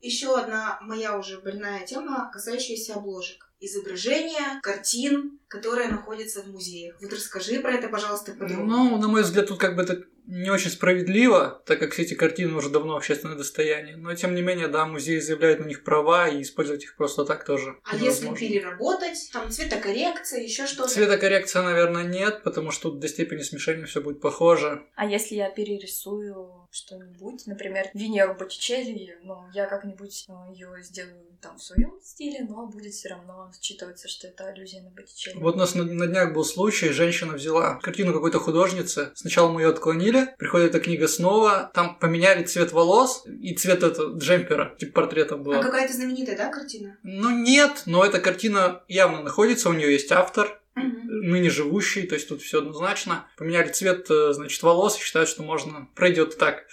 Еще 0.00 0.34
одна 0.34 0.78
моя 0.80 1.18
уже 1.18 1.40
больная 1.40 1.84
тема, 1.84 2.30
касающаяся 2.32 2.94
обложек. 2.94 3.52
Изображения, 3.60 4.58
картин, 4.62 5.38
которые 5.46 5.88
находятся 5.88 6.40
в 6.40 6.46
музеях. 6.46 6.96
Вот 7.02 7.12
расскажи 7.12 7.60
про 7.60 7.72
это, 7.72 7.88
пожалуйста, 7.88 8.32
подробно. 8.32 8.64
Ну, 8.64 8.96
на 8.96 9.08
мой 9.08 9.22
взгляд, 9.22 9.48
тут 9.48 9.58
как 9.58 9.76
бы 9.76 9.82
это 9.82 10.02
не 10.30 10.48
очень 10.50 10.70
справедливо, 10.70 11.62
так 11.66 11.78
как 11.80 11.92
все 11.92 12.02
эти 12.02 12.14
картины 12.14 12.54
уже 12.54 12.70
давно 12.70 12.96
общественное 12.96 13.36
достояние. 13.36 13.96
Но, 13.96 14.14
тем 14.14 14.34
не 14.34 14.42
менее, 14.42 14.68
да, 14.68 14.86
музеи 14.86 15.18
заявляют 15.18 15.60
на 15.60 15.64
них 15.64 15.82
права, 15.84 16.28
и 16.28 16.42
использовать 16.42 16.84
их 16.84 16.96
просто 16.96 17.24
так 17.24 17.44
тоже 17.44 17.76
А 17.84 17.94
если 17.96 18.24
невозможно. 18.26 18.36
переработать, 18.36 19.30
там 19.32 19.50
цветокоррекция, 19.50 20.42
еще 20.42 20.66
что-то? 20.66 20.88
Цветокоррекция, 20.88 21.62
наверное, 21.62 22.04
нет, 22.04 22.42
потому 22.44 22.70
что 22.70 22.90
тут 22.90 23.00
до 23.00 23.08
степени 23.08 23.42
смешения 23.42 23.86
все 23.86 24.00
будет 24.00 24.20
похоже. 24.20 24.82
А 24.94 25.06
если 25.06 25.34
я 25.34 25.50
перерисую 25.50 26.59
что-нибудь, 26.70 27.46
например, 27.46 27.90
Венеру 27.94 28.34
Боттичелли, 28.34 29.18
ну, 29.22 29.44
я 29.52 29.66
как-нибудь 29.66 30.26
ее 30.52 30.68
сделаю 30.82 31.26
там 31.40 31.56
в 31.56 31.62
своем 31.62 31.92
стиле, 32.02 32.46
но 32.48 32.66
будет 32.66 32.92
все 32.92 33.08
равно 33.08 33.50
считываться, 33.60 34.08
что 34.08 34.28
это 34.28 34.46
аллюзия 34.46 34.82
на 34.82 34.90
Боттичелли. 34.90 35.38
Вот 35.38 35.56
у 35.56 35.58
нас 35.58 35.74
на, 35.74 35.84
на 35.84 36.06
днях 36.06 36.32
был 36.32 36.44
случай, 36.44 36.90
женщина 36.90 37.34
взяла 37.34 37.76
картину 37.76 38.12
какой-то 38.12 38.38
художницы, 38.38 39.10
сначала 39.14 39.50
мы 39.50 39.62
ее 39.62 39.68
отклонили, 39.70 40.34
приходит 40.38 40.70
эта 40.70 40.80
книга 40.80 41.08
снова, 41.08 41.70
там 41.74 41.98
поменяли 41.98 42.44
цвет 42.44 42.72
волос 42.72 43.24
и 43.26 43.54
цвет 43.54 43.82
этого 43.82 44.16
джемпера, 44.18 44.76
типа 44.78 45.00
портрета 45.00 45.36
было. 45.36 45.58
А 45.58 45.62
какая-то 45.62 45.92
знаменитая, 45.94 46.36
да, 46.36 46.48
картина? 46.50 46.96
Ну 47.02 47.30
нет, 47.30 47.82
но 47.86 48.04
эта 48.04 48.20
картина 48.20 48.82
явно 48.86 49.22
находится, 49.22 49.70
у 49.70 49.72
нее 49.72 49.92
есть 49.92 50.12
автор. 50.12 50.59
Ныне 50.74 51.50
живущий, 51.50 52.06
то 52.06 52.14
есть 52.14 52.28
тут 52.28 52.42
все 52.42 52.58
однозначно. 52.58 53.28
Поменяли 53.36 53.68
цвет, 53.68 54.10
э, 54.10 54.32
значит, 54.32 54.62
волос 54.62 54.96
считают, 54.96 55.28
что 55.28 55.42
можно, 55.42 55.88
пройдет 55.94 56.38
так. 56.38 56.66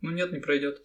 Но 0.00 0.10
нет, 0.10 0.32
не 0.32 0.40
пройдет. 0.40 0.82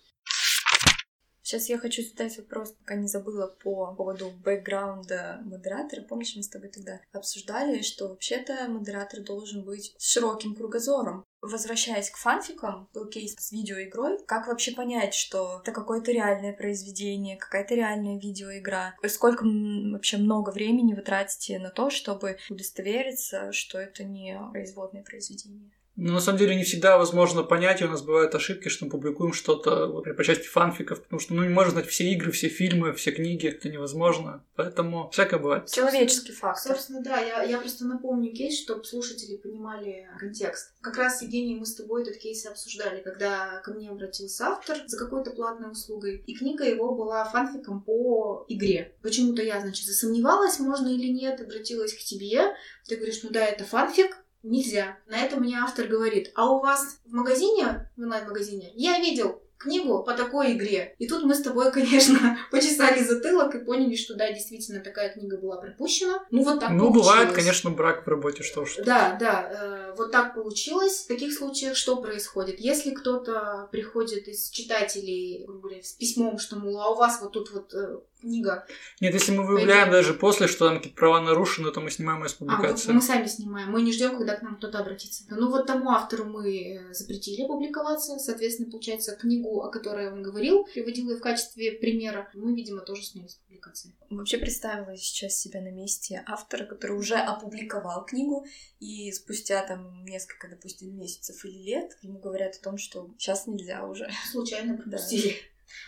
Сейчас 1.47 1.69
я 1.69 1.77
хочу 1.77 2.01
задать 2.03 2.37
вопрос, 2.39 2.73
пока 2.73 2.95
не 2.95 3.07
забыла 3.07 3.47
по 3.47 3.95
поводу 3.95 4.31
бэкграунда 4.43 5.39
модератора. 5.45 6.01
Помнишь, 6.01 6.35
мы 6.35 6.43
с 6.43 6.49
тобой 6.49 6.67
тогда 6.67 6.99
обсуждали, 7.13 7.83
что 7.83 8.09
вообще-то 8.09 8.67
модератор 8.67 9.21
должен 9.21 9.63
быть 9.63 9.95
с 9.97 10.11
широким 10.11 10.55
кругозором. 10.55 11.23
Возвращаясь 11.39 12.09
к 12.09 12.17
фанфикам, 12.17 12.89
был 12.93 13.07
кейс 13.07 13.33
с 13.37 13.53
видеоигрой. 13.53 14.17
Как 14.25 14.47
вообще 14.47 14.73
понять, 14.73 15.13
что 15.13 15.61
это 15.61 15.71
какое-то 15.71 16.11
реальное 16.11 16.51
произведение, 16.51 17.37
какая-то 17.37 17.75
реальная 17.75 18.19
видеоигра? 18.19 18.97
Сколько 19.07 19.45
вообще 19.45 20.17
много 20.17 20.49
времени 20.49 20.95
вы 20.95 21.01
тратите 21.01 21.59
на 21.59 21.69
то, 21.69 21.89
чтобы 21.89 22.39
удостовериться, 22.49 23.53
что 23.53 23.79
это 23.79 24.03
не 24.03 24.37
производное 24.51 25.03
произведение? 25.03 25.71
Но 25.97 26.13
на 26.13 26.19
самом 26.19 26.37
деле 26.37 26.55
не 26.55 26.63
всегда 26.63 26.97
возможно 26.97 27.41
понять, 27.41 27.81
и 27.81 27.85
у 27.85 27.89
нас 27.89 28.03
бывают 28.03 28.33
ошибки, 28.35 28.69
что 28.69 28.85
мы 28.85 28.91
публикуем 28.91 29.33
что-то 29.33 29.87
вот, 29.87 30.05
по 30.15 30.23
части 30.23 30.45
фанфиков, 30.45 31.01
потому 31.01 31.19
что 31.19 31.33
ну, 31.33 31.43
не 31.43 31.49
можно 31.49 31.71
знать 31.71 31.87
все 31.87 32.05
игры, 32.11 32.31
все 32.31 32.49
фильмы, 32.49 32.93
все 32.93 33.11
книги, 33.11 33.47
это 33.47 33.67
невозможно. 33.67 34.45
Поэтому 34.55 35.09
всякое 35.09 35.39
бывает. 35.39 35.71
Человеческий 35.71 36.33
фактор. 36.33 36.73
Собственно, 36.73 37.01
да, 37.01 37.19
я, 37.19 37.41
я 37.41 37.57
просто 37.57 37.85
напомню 37.85 38.31
кейс, 38.31 38.61
чтобы 38.61 38.83
слушатели 38.83 39.37
понимали 39.37 40.07
контекст. 40.19 40.73
Как 40.81 40.97
раз, 40.97 41.23
Евгений, 41.23 41.55
мы 41.55 41.65
с 41.65 41.73
тобой 41.73 42.03
этот 42.03 42.17
кейс 42.17 42.45
обсуждали, 42.45 43.01
когда 43.01 43.59
ко 43.61 43.73
мне 43.73 43.89
обратился 43.89 44.49
автор 44.49 44.77
за 44.85 44.97
какой-то 44.99 45.31
платной 45.31 45.71
услугой, 45.71 46.23
и 46.27 46.35
книга 46.35 46.63
его 46.63 46.93
была 46.93 47.25
фанфиком 47.25 47.81
по 47.81 48.45
игре. 48.47 48.95
Почему-то 49.01 49.41
я, 49.41 49.59
значит, 49.61 49.87
засомневалась, 49.87 50.59
можно 50.59 50.89
или 50.89 51.07
нет, 51.07 51.41
обратилась 51.41 51.93
к 51.93 51.99
тебе, 51.99 52.53
ты 52.87 52.97
говоришь, 52.97 53.23
ну 53.23 53.31
да, 53.31 53.43
это 53.43 53.63
фанфик, 53.63 54.15
нельзя. 54.47 54.97
На 55.07 55.17
это 55.17 55.37
мне 55.37 55.57
автор 55.57 55.87
говорит, 55.87 56.31
а 56.35 56.49
у 56.51 56.59
вас 56.59 56.99
в 57.05 57.13
магазине, 57.13 57.89
в 57.95 58.01
онлайн-магазине, 58.01 58.71
я 58.75 58.99
видел 58.99 59.41
книгу 59.57 60.03
по 60.03 60.13
такой 60.13 60.53
игре. 60.53 60.95
И 60.99 61.07
тут 61.07 61.23
мы 61.23 61.35
с 61.35 61.41
тобой, 61.41 61.71
конечно, 61.73 62.37
почесали 62.51 63.03
затылок 63.03 63.55
и 63.55 63.59
поняли, 63.59 63.95
что 63.95 64.15
да, 64.15 64.31
действительно, 64.31 64.79
такая 64.81 65.13
книга 65.13 65.37
была 65.37 65.57
пропущена. 65.57 66.25
Ну, 66.31 66.43
вот 66.43 66.59
так 66.59 66.71
ну, 66.71 66.91
получилось. 66.91 67.07
бывает, 67.07 67.31
конечно, 67.33 67.71
брак 67.71 68.05
в 68.05 68.09
работе, 68.09 68.43
что 68.43 68.61
уж. 68.61 68.75
Да, 68.77 69.17
да, 69.19 69.49
э, 69.51 69.95
вот 69.97 70.11
так 70.11 70.35
получилось. 70.35 71.03
В 71.03 71.07
таких 71.07 71.33
случаях 71.33 71.75
что 71.75 71.97
происходит? 71.97 72.59
Если 72.59 72.91
кто-то 72.91 73.67
приходит 73.71 74.27
из 74.27 74.49
читателей, 74.49 75.43
грубо 75.45 75.67
говоря, 75.67 75.83
с 75.83 75.93
письмом, 75.93 76.37
что, 76.37 76.57
мол, 76.57 76.79
а 76.79 76.91
у 76.91 76.95
вас 76.95 77.19
вот 77.21 77.31
тут 77.31 77.51
вот 77.51 77.73
э, 77.73 77.99
книга. 78.19 78.65
Нет, 79.01 79.13
если 79.13 79.31
мы 79.31 79.45
выявляем 79.45 79.91
даже 79.91 80.13
после, 80.13 80.47
что 80.47 80.67
там 80.67 80.77
какие-то 80.77 80.97
права 80.97 81.21
нарушены, 81.21 81.71
то 81.71 81.81
мы 81.81 81.91
снимаем 81.91 82.23
ее 82.23 82.29
с 82.29 82.33
А, 82.33 82.37
публикации. 82.37 82.91
мы 82.91 83.01
сами 83.01 83.25
снимаем. 83.27 83.71
Мы 83.71 83.81
не 83.81 83.91
ждем, 83.91 84.17
когда 84.17 84.35
к 84.35 84.41
нам 84.41 84.57
кто-то 84.57 84.79
обратится. 84.79 85.23
Ну 85.29 85.49
вот 85.49 85.65
тому 85.67 85.91
автору 85.91 86.25
мы 86.25 86.75
э, 86.75 86.93
запретили 86.93 87.45
публиковаться. 87.47 88.17
Соответственно, 88.19 88.69
получается, 88.71 89.15
книгу, 89.15 89.61
о 89.61 89.69
которой 89.69 90.11
он 90.11 90.23
говорил, 90.23 90.65
приводил 90.65 91.09
ее 91.09 91.17
в 91.17 91.21
качестве 91.21 91.73
примера, 91.73 92.29
мы, 92.33 92.55
видимо, 92.55 92.81
тоже 92.81 93.03
сняли 93.03 93.27
с 93.27 93.35
публикации. 93.35 93.93
Вообще 94.09 94.37
представила 94.37 94.95
сейчас 94.97 95.37
себя 95.39 95.61
на 95.61 95.71
месте 95.71 96.23
автора, 96.27 96.65
который 96.65 96.97
уже 96.97 97.15
опубликовал 97.15 98.05
книгу, 98.05 98.45
и 98.79 99.11
спустя 99.11 99.65
там 99.65 100.03
несколько, 100.05 100.47
допустим, 100.47 100.97
месяцев 100.97 101.43
или 101.45 101.57
лет 101.63 101.97
ему 102.01 102.19
говорят 102.19 102.55
о 102.55 102.63
том, 102.63 102.77
что 102.77 103.09
сейчас 103.17 103.47
нельзя 103.47 103.83
уже. 103.85 104.09
Случайно 104.31 104.77
пропустили. 104.77 105.35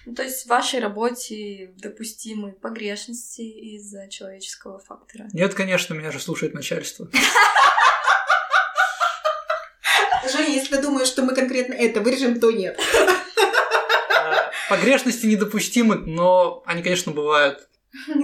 Ну, 0.06 0.14
то 0.14 0.24
есть 0.24 0.46
в 0.46 0.48
вашей 0.48 0.80
работе 0.80 1.74
допустимы 1.78 2.54
погрешности 2.54 3.42
из-за 3.42 4.08
человеческого 4.08 4.80
фактора. 4.80 5.28
Нет, 5.34 5.54
конечно, 5.54 5.94
меня 5.94 6.12
же 6.12 6.20
слушает 6.20 6.54
начальство. 6.54 7.10
Женя, 10.32 10.54
если 10.54 10.76
ты 10.76 10.82
думаешь, 10.82 11.08
что 11.08 11.24
мы 11.24 11.34
конкретно 11.34 11.74
это 11.74 12.02
вырежем, 12.02 12.40
то 12.40 12.52
нет. 12.52 12.80
Погрешности 14.70 15.26
недопустимы, 15.26 15.96
но 15.96 16.62
они, 16.66 16.84
конечно, 16.84 17.12
бывают. 17.12 17.68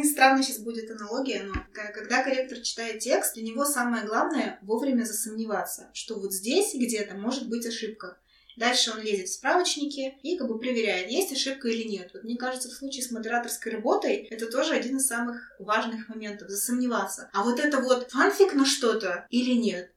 Странно 0.03 0.43
сейчас 0.43 0.59
будет 0.59 0.91
аналогия, 0.91 1.43
но 1.43 1.53
когда 1.73 2.23
корректор 2.23 2.59
читает 2.59 2.99
текст, 2.99 3.33
для 3.33 3.43
него 3.43 3.65
самое 3.65 4.05
главное 4.05 4.59
вовремя 4.61 5.05
засомневаться, 5.05 5.89
что 5.93 6.19
вот 6.19 6.33
здесь 6.33 6.75
где-то 6.75 7.15
может 7.15 7.49
быть 7.49 7.65
ошибка. 7.65 8.17
Дальше 8.55 8.91
он 8.91 9.01
лезет 9.01 9.27
в 9.27 9.33
справочники 9.33 10.17
и 10.23 10.37
как 10.37 10.47
бы 10.47 10.59
проверяет, 10.59 11.09
есть 11.09 11.31
ошибка 11.31 11.67
или 11.67 11.87
нет. 11.87 12.11
Вот 12.13 12.23
мне 12.23 12.37
кажется, 12.37 12.69
в 12.69 12.73
случае 12.73 13.03
с 13.03 13.11
модераторской 13.11 13.71
работой 13.71 14.27
это 14.29 14.49
тоже 14.49 14.73
один 14.73 14.97
из 14.97 15.07
самых 15.07 15.51
важных 15.59 16.09
моментов, 16.09 16.49
засомневаться. 16.49 17.29
А 17.33 17.43
вот 17.43 17.59
это 17.59 17.79
вот 17.79 18.11
фанфик 18.11 18.53
на 18.53 18.65
что-то 18.65 19.27
или 19.29 19.53
нет? 19.53 19.94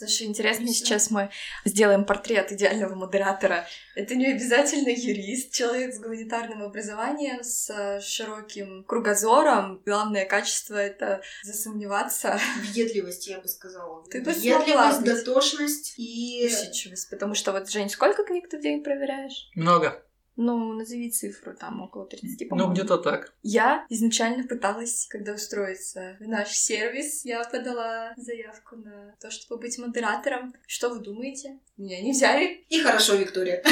Слушай, 0.00 0.28
интересно, 0.28 0.64
Всё. 0.64 0.72
сейчас 0.72 1.10
мы 1.10 1.28
сделаем 1.66 2.06
портрет 2.06 2.50
идеального 2.52 2.94
модератора. 2.94 3.66
Это 3.94 4.14
не 4.14 4.28
обязательно 4.28 4.88
юрист, 4.88 5.52
человек 5.52 5.92
с 5.92 5.98
гуманитарным 5.98 6.62
образованием, 6.62 7.44
с 7.44 7.68
э, 7.68 8.00
широким 8.00 8.82
кругозором. 8.84 9.82
Главное 9.84 10.24
качество— 10.24 10.74
это 10.76 11.20
засомневаться, 11.42 12.40
Въедливость, 12.62 13.26
я 13.26 13.40
бы 13.40 13.48
сказала. 13.48 14.02
Ты 14.06 14.22
Въедливость, 14.22 15.04
дотошность 15.04 15.92
и... 15.98 16.46
усидчивость. 16.46 17.10
Потому 17.10 17.34
что 17.34 17.52
вот, 17.52 17.68
Жень, 17.70 17.90
сколько 17.90 18.24
книг 18.24 18.48
ты 18.48 18.56
в 18.56 18.62
день 18.62 18.82
проверяешь? 18.82 19.50
Много. 19.54 20.02
Ну, 20.36 20.72
назови 20.72 21.10
цифру, 21.10 21.54
там, 21.54 21.82
около 21.82 22.06
30, 22.06 22.40
Ну, 22.42 22.48
по-моему. 22.48 22.72
где-то 22.72 22.98
так. 22.98 23.32
Я 23.42 23.84
изначально 23.90 24.46
пыталась, 24.46 25.06
когда 25.10 25.34
устроиться 25.34 26.16
в 26.20 26.26
наш 26.26 26.48
сервис, 26.52 27.24
я 27.24 27.42
подала 27.44 28.14
заявку 28.16 28.76
на 28.76 29.14
то, 29.20 29.30
чтобы 29.30 29.60
быть 29.60 29.76
модератором. 29.78 30.54
Что 30.66 30.88
вы 30.90 31.00
думаете? 31.00 31.58
Меня 31.76 32.00
не 32.02 32.12
взяли. 32.12 32.64
И 32.68 32.80
хорошо, 32.80 33.14
Виктория. 33.16 33.62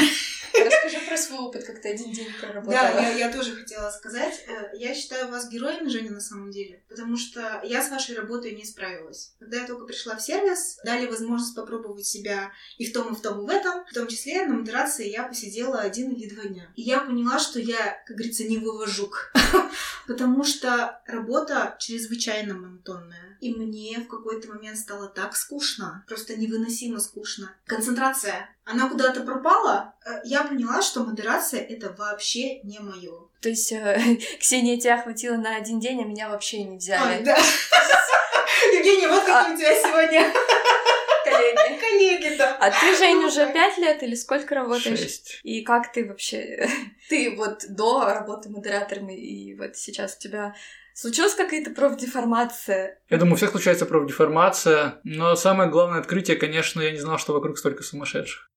Расскажи 0.53 0.97
про 1.07 1.15
свой 1.15 1.39
опыт, 1.39 1.63
как 1.63 1.81
ты 1.81 1.89
один 1.93 2.11
день 2.11 2.27
проработала. 2.39 2.73
Да, 2.75 2.99
я, 3.01 3.11
я 3.27 3.31
тоже 3.31 3.55
хотела 3.55 3.89
сказать. 3.91 4.43
э, 4.47 4.77
Я 4.77 4.93
считаю 4.93 5.29
вас 5.29 5.47
героем, 5.49 5.89
Женя, 5.89 6.11
на 6.11 6.19
самом 6.19 6.49
деле. 6.51 6.83
Потому 6.89 7.15
что 7.17 7.61
я 7.63 7.81
с 7.83 7.89
вашей 7.89 8.15
работой 8.15 8.51
не 8.55 8.65
справилась. 8.65 9.33
Когда 9.39 9.61
я 9.61 9.67
только 9.67 9.85
пришла 9.85 10.15
в 10.17 10.21
сервис, 10.21 10.79
дали 10.83 11.05
возможность 11.07 11.55
попробовать 11.55 12.05
себя 12.05 12.51
и 12.77 12.85
в 12.85 12.93
том, 12.93 13.13
и 13.13 13.15
в 13.15 13.21
том, 13.21 13.41
и 13.43 13.45
в 13.45 13.49
этом. 13.49 13.85
В 13.85 13.93
том 13.93 14.07
числе 14.07 14.45
на 14.45 14.55
модерации 14.55 15.07
я 15.09 15.23
посидела 15.23 15.79
один 15.79 16.11
или 16.11 16.27
Женя. 16.49 16.71
И 16.75 16.81
я 16.81 16.99
поняла, 16.99 17.39
что 17.39 17.59
я, 17.59 18.01
как 18.05 18.17
говорится, 18.17 18.43
не 18.43 18.57
вывожук. 18.57 19.31
Потому 20.07 20.43
что 20.43 21.01
работа 21.05 21.75
чрезвычайно 21.79 22.55
монотонная. 22.55 23.37
И 23.41 23.53
мне 23.53 23.99
в 23.99 24.07
какой-то 24.07 24.49
момент 24.49 24.77
стало 24.77 25.07
так 25.07 25.35
скучно. 25.35 26.03
Просто 26.07 26.35
невыносимо 26.35 26.99
скучно. 26.99 27.53
Концентрация. 27.65 28.49
Она 28.65 28.89
куда-то 28.89 29.21
пропала. 29.21 29.93
Э, 30.05 30.19
Я 30.25 30.43
поняла, 30.43 30.81
что 30.81 31.05
модерация— 31.05 31.61
это 31.69 31.93
вообще 31.97 32.59
не 32.63 32.79
мое. 32.79 33.13
То 33.41 33.49
есть, 33.49 33.71
э, 33.71 34.17
Ксения, 34.39 34.77
тебя 34.79 35.01
хватило 35.01 35.37
на 35.37 35.55
один 35.55 35.79
день, 35.79 36.01
а 36.01 36.05
меня 36.05 36.29
вообще 36.29 36.63
не 36.63 36.77
взяли. 36.77 37.23
да. 37.23 37.37
Евгения, 38.73 39.07
вот 39.07 39.23
какие 39.23 39.53
у 39.53 39.57
тебя 39.57 39.75
сегодня 39.81 40.33
Коллеги. 41.39 41.79
коллеги, 42.19 42.37
да. 42.37 42.57
А 42.59 42.71
ты, 42.71 42.97
Жень, 42.97 43.23
уже 43.23 43.51
пять 43.51 43.77
лет 43.77 44.03
или 44.03 44.15
сколько 44.15 44.55
работаешь? 44.55 44.99
Шесть. 44.99 45.39
И 45.43 45.61
как 45.61 45.91
ты 45.91 46.05
вообще... 46.05 46.67
Ты 47.09 47.35
вот 47.35 47.63
до 47.69 48.05
работы 48.05 48.49
модератором 48.49 49.09
и 49.09 49.55
вот 49.55 49.75
сейчас 49.75 50.15
у 50.15 50.19
тебя 50.19 50.53
случилась 50.93 51.33
какая-то 51.33 51.71
профдеформация? 51.71 52.99
Я 53.09 53.17
думаю, 53.17 53.33
у 53.33 53.37
всех 53.37 53.51
случается 53.51 53.85
профдеформация, 53.85 54.99
но 55.03 55.35
самое 55.35 55.69
главное 55.69 55.99
открытие, 55.99 56.37
конечно, 56.37 56.81
я 56.81 56.91
не 56.91 56.99
знал, 56.99 57.17
что 57.17 57.33
вокруг 57.33 57.57
столько 57.57 57.83
сумасшедших. 57.83 58.48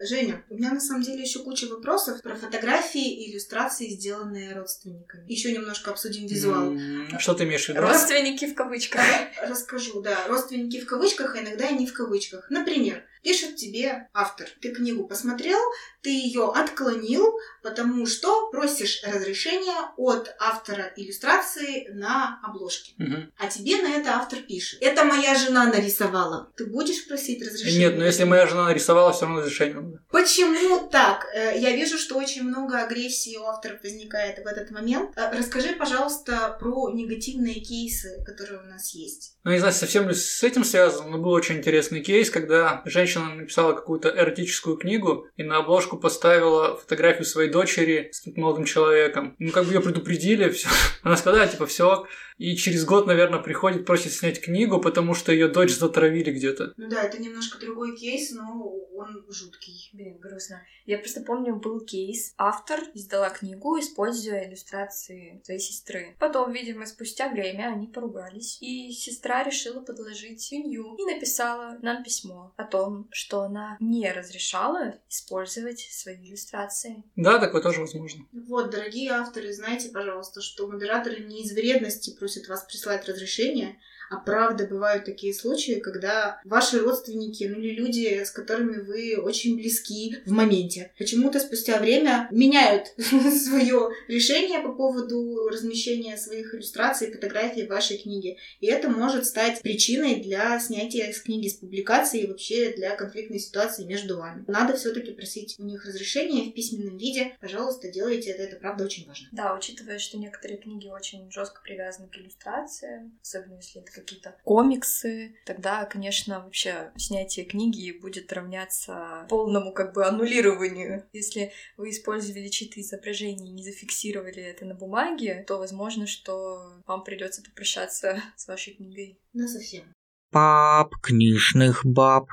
Женя, 0.00 0.44
у 0.48 0.54
меня 0.56 0.72
на 0.72 0.80
самом 0.80 1.02
деле 1.02 1.22
еще 1.22 1.40
куча 1.40 1.66
вопросов 1.66 2.22
про 2.22 2.34
фотографии 2.36 3.24
и 3.24 3.32
иллюстрации, 3.32 3.88
сделанные 3.88 4.54
родственниками. 4.54 5.24
Еще 5.30 5.52
немножко 5.52 5.90
обсудим 5.90 6.26
визуал. 6.26 6.72
М, 6.72 7.08
Что 7.18 7.34
ты 7.34 7.44
имеешь 7.44 7.66
в 7.66 7.68
виду? 7.70 7.80
Родственники 7.80 8.46
в 8.46 8.54
кавычках. 8.54 9.02
Расскажу, 9.42 10.00
да. 10.02 10.26
Родственники 10.28 10.80
в 10.80 10.86
кавычках, 10.86 11.34
а 11.34 11.40
иногда 11.42 11.68
и 11.68 11.74
не 11.74 11.86
в 11.86 11.92
кавычках. 11.92 12.48
Например, 12.50 13.02
пишет 13.22 13.56
тебе 13.56 14.08
автор. 14.14 14.48
Ты 14.60 14.72
книгу 14.72 15.06
посмотрел, 15.06 15.58
ты 16.02 16.10
ее 16.10 16.50
отклонил, 16.54 17.34
потому 17.62 18.06
что 18.06 18.50
просишь 18.50 19.02
разрешения 19.04 19.90
от 19.96 20.34
автора 20.38 20.92
иллюстрации 20.96 21.88
на 21.92 22.40
обложке. 22.44 22.94
Мгм. 22.98 23.32
А 23.36 23.46
тебе 23.48 23.82
на 23.82 23.88
это 23.96 24.10
автор 24.16 24.38
пишет. 24.40 24.80
Это 24.82 25.04
моя 25.04 25.34
жена 25.34 25.66
нарисовала. 25.66 26.52
Ты 26.56 26.66
будешь 26.66 27.06
просить 27.06 27.42
разрешения? 27.42 27.78
Нет, 27.88 27.98
но 27.98 28.04
если 28.04 28.24
моя 28.24 28.46
жена 28.46 28.64
нарисовала, 28.66 29.12
все 29.12 29.26
равно 29.26 29.40
разрешение 29.40 29.80
надо. 29.80 30.02
Почему 30.10 30.88
так? 30.88 31.26
Э, 31.34 31.58
Я 31.58 31.74
вижу, 31.74 31.98
что 31.98 32.16
очень 32.16 32.42
много 32.44 32.78
агрессии 32.82 33.36
у 33.36 33.44
авторов 33.44 33.82
возникает 33.82 34.38
в 34.38 34.46
этот 34.46 34.70
момент. 34.70 35.10
Э, 35.16 35.36
Расскажи, 35.36 35.74
пожалуйста, 35.74 36.56
про 36.60 36.90
негативные 36.90 37.60
кейсы, 37.60 38.22
которые 38.24 38.60
у 38.60 38.64
нас 38.66 38.94
есть. 38.94 39.36
Ну, 39.44 39.50
не 39.52 39.58
знаю, 39.58 39.74
совсем 39.74 40.08
ли 40.08 40.14
с 40.14 40.42
этим 40.42 40.64
связано, 40.64 41.08
но 41.10 41.18
был 41.18 41.30
очень 41.30 41.56
интересный 41.56 42.02
кейс, 42.02 42.30
когда 42.30 42.82
женщина 42.84 43.07
написала 43.16 43.72
какую-то 43.72 44.08
эротическую 44.08 44.76
книгу 44.76 45.26
и 45.36 45.42
на 45.42 45.58
обложку 45.58 45.98
поставила 45.98 46.76
фотографию 46.76 47.24
своей 47.24 47.50
дочери 47.50 48.10
с 48.12 48.18
каким-то 48.18 48.40
молодым 48.40 48.64
человеком. 48.64 49.36
Ну, 49.38 49.52
как 49.52 49.64
бы 49.64 49.72
ее 49.72 49.80
предупредили, 49.80 50.48
все. 50.50 50.68
Она 51.02 51.16
сказала, 51.16 51.46
типа, 51.46 51.66
все. 51.66 52.06
И 52.38 52.54
через 52.56 52.84
год, 52.84 53.06
наверное, 53.06 53.40
приходит, 53.40 53.84
просит 53.84 54.12
снять 54.12 54.40
книгу, 54.40 54.80
потому 54.80 55.14
что 55.14 55.32
ее 55.32 55.48
дочь 55.48 55.74
затравили 55.74 56.30
где-то. 56.30 56.72
Ну 56.76 56.88
да, 56.88 57.02
это 57.02 57.20
немножко 57.20 57.58
другой 57.58 57.96
кейс, 57.96 58.30
но 58.30 58.78
он 58.94 59.24
жуткий. 59.28 59.90
Блин, 59.92 60.18
грустно. 60.18 60.62
Я 60.86 60.98
просто 60.98 61.20
помню, 61.20 61.56
был 61.56 61.80
кейс. 61.80 62.34
Автор 62.38 62.80
издала 62.94 63.30
книгу, 63.30 63.78
используя 63.78 64.48
иллюстрации 64.48 65.40
своей 65.44 65.60
сестры. 65.60 66.16
Потом, 66.20 66.52
видимо, 66.52 66.86
спустя 66.86 67.28
время 67.28 67.72
они 67.72 67.88
поругались. 67.88 68.58
И 68.60 68.92
сестра 68.92 69.42
решила 69.42 69.80
подложить 69.80 70.40
свинью 70.40 70.94
и 70.96 71.04
написала 71.12 71.76
нам 71.82 72.04
письмо 72.04 72.54
о 72.56 72.64
том, 72.64 72.97
что 73.10 73.42
она 73.42 73.76
не 73.80 74.10
разрешала 74.10 74.94
использовать 75.08 75.80
свои 75.80 76.16
иллюстрации. 76.16 77.04
Да, 77.16 77.38
такое 77.38 77.62
тоже 77.62 77.80
возможно. 77.80 78.24
Вот, 78.32 78.70
дорогие 78.70 79.12
авторы, 79.12 79.52
знайте, 79.52 79.90
пожалуйста, 79.90 80.40
что 80.40 80.66
модераторы 80.66 81.20
не 81.20 81.42
из 81.42 81.52
вредности 81.52 82.16
просят 82.16 82.48
вас 82.48 82.64
прислать 82.64 83.08
разрешение, 83.08 83.78
а 84.10 84.16
правда 84.16 84.66
бывают 84.66 85.04
такие 85.04 85.34
случаи, 85.34 85.80
когда 85.80 86.40
ваши 86.44 86.80
родственники, 86.80 87.44
ну 87.44 87.58
или 87.58 87.74
люди, 87.74 88.22
с 88.24 88.30
которыми 88.30 88.80
вы 88.80 89.16
очень 89.16 89.56
близки 89.56 90.16
в 90.24 90.32
моменте, 90.32 90.92
почему-то 90.98 91.40
спустя 91.40 91.78
время 91.78 92.28
меняют 92.30 92.92
свое 92.96 93.90
решение 94.08 94.60
по 94.60 94.72
поводу 94.72 95.48
размещения 95.48 96.16
своих 96.16 96.54
иллюстраций, 96.54 97.12
фотографий 97.12 97.66
в 97.66 97.70
вашей 97.70 97.98
книге. 97.98 98.36
И 98.60 98.66
это 98.66 98.88
может 98.88 99.26
стать 99.26 99.60
причиной 99.62 100.16
для 100.16 100.58
снятия 100.58 101.12
с 101.12 101.20
книги 101.20 101.48
с 101.48 101.54
публикации 101.54 102.22
и 102.22 102.26
вообще 102.26 102.72
для 102.72 102.96
конфликтной 102.96 103.38
ситуации 103.38 103.84
между 103.84 104.18
вами. 104.18 104.44
Надо 104.46 104.76
все-таки 104.76 105.12
просить 105.12 105.56
у 105.58 105.64
них 105.64 105.84
разрешения 105.84 106.50
в 106.50 106.54
письменном 106.54 106.96
виде. 106.96 107.36
Пожалуйста, 107.40 107.90
делайте 107.90 108.30
это, 108.30 108.42
это 108.42 108.56
правда 108.56 108.84
очень 108.84 109.06
важно. 109.06 109.28
Да, 109.32 109.54
учитывая, 109.54 109.98
что 109.98 110.18
некоторые 110.18 110.58
книги 110.58 110.88
очень 110.88 111.30
жестко 111.30 111.60
привязаны 111.62 112.08
к 112.08 112.16
иллюстрациям, 112.16 113.18
особенно 113.22 113.56
если 113.56 113.82
это 113.82 113.92
какие-то 114.00 114.36
комиксы, 114.44 115.36
тогда, 115.44 115.84
конечно, 115.84 116.40
вообще 116.40 116.92
снятие 116.96 117.46
книги 117.46 117.92
будет 117.92 118.32
равняться 118.32 119.26
полному 119.28 119.72
как 119.72 119.94
бы 119.94 120.06
аннулированию. 120.06 121.06
Если 121.12 121.52
вы 121.76 121.90
использовали 121.90 122.48
чьи-то 122.48 122.80
изображения 122.80 123.48
и 123.48 123.52
не 123.52 123.62
зафиксировали 123.62 124.42
это 124.42 124.64
на 124.64 124.74
бумаге, 124.74 125.44
то 125.46 125.58
возможно, 125.58 126.06
что 126.06 126.82
вам 126.86 127.04
придется 127.04 127.42
попрощаться 127.42 128.22
с 128.36 128.46
вашей 128.46 128.74
книгой. 128.74 129.18
На 129.32 129.48
совсем. 129.48 129.84
Пап, 130.30 130.94
книжных 131.02 131.84
баб. 131.84 132.28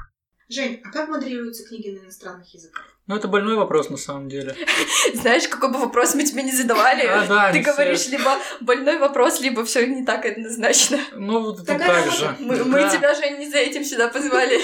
Жень, 0.50 0.82
а 0.84 0.92
как 0.92 1.10
модерируются 1.10 1.68
книги 1.68 1.90
на 1.90 2.04
иностранных 2.04 2.54
языках? 2.54 2.95
Ну, 3.08 3.16
это 3.16 3.28
больной 3.28 3.56
вопрос 3.56 3.90
на 3.92 3.98
самом 3.98 4.30
деле. 4.30 4.56
Знаешь, 5.14 5.48
какой 5.48 5.72
бы 5.72 5.78
вопрос 5.80 6.16
мы 6.16 6.24
тебе 6.24 6.42
не 6.42 6.52
задавали, 6.52 7.06
А, 7.06 7.26
да, 7.28 7.52
ты 7.52 7.62
все. 7.62 7.72
говоришь 7.72 8.08
либо 8.08 8.32
больной 8.62 8.98
вопрос, 8.98 9.40
либо 9.42 9.64
все 9.64 9.86
не 9.86 10.04
так 10.04 10.26
однозначно. 10.26 10.98
Ну, 11.14 11.42
вот 11.42 11.66
так 11.66 11.80
работа. 11.82 12.12
же. 12.12 12.36
Мы, 12.40 12.56
тебя 12.90 13.14
же 13.14 13.30
не 13.38 13.48
за 13.50 13.58
этим 13.58 13.84
сюда 13.86 14.08
позвали. 14.08 14.60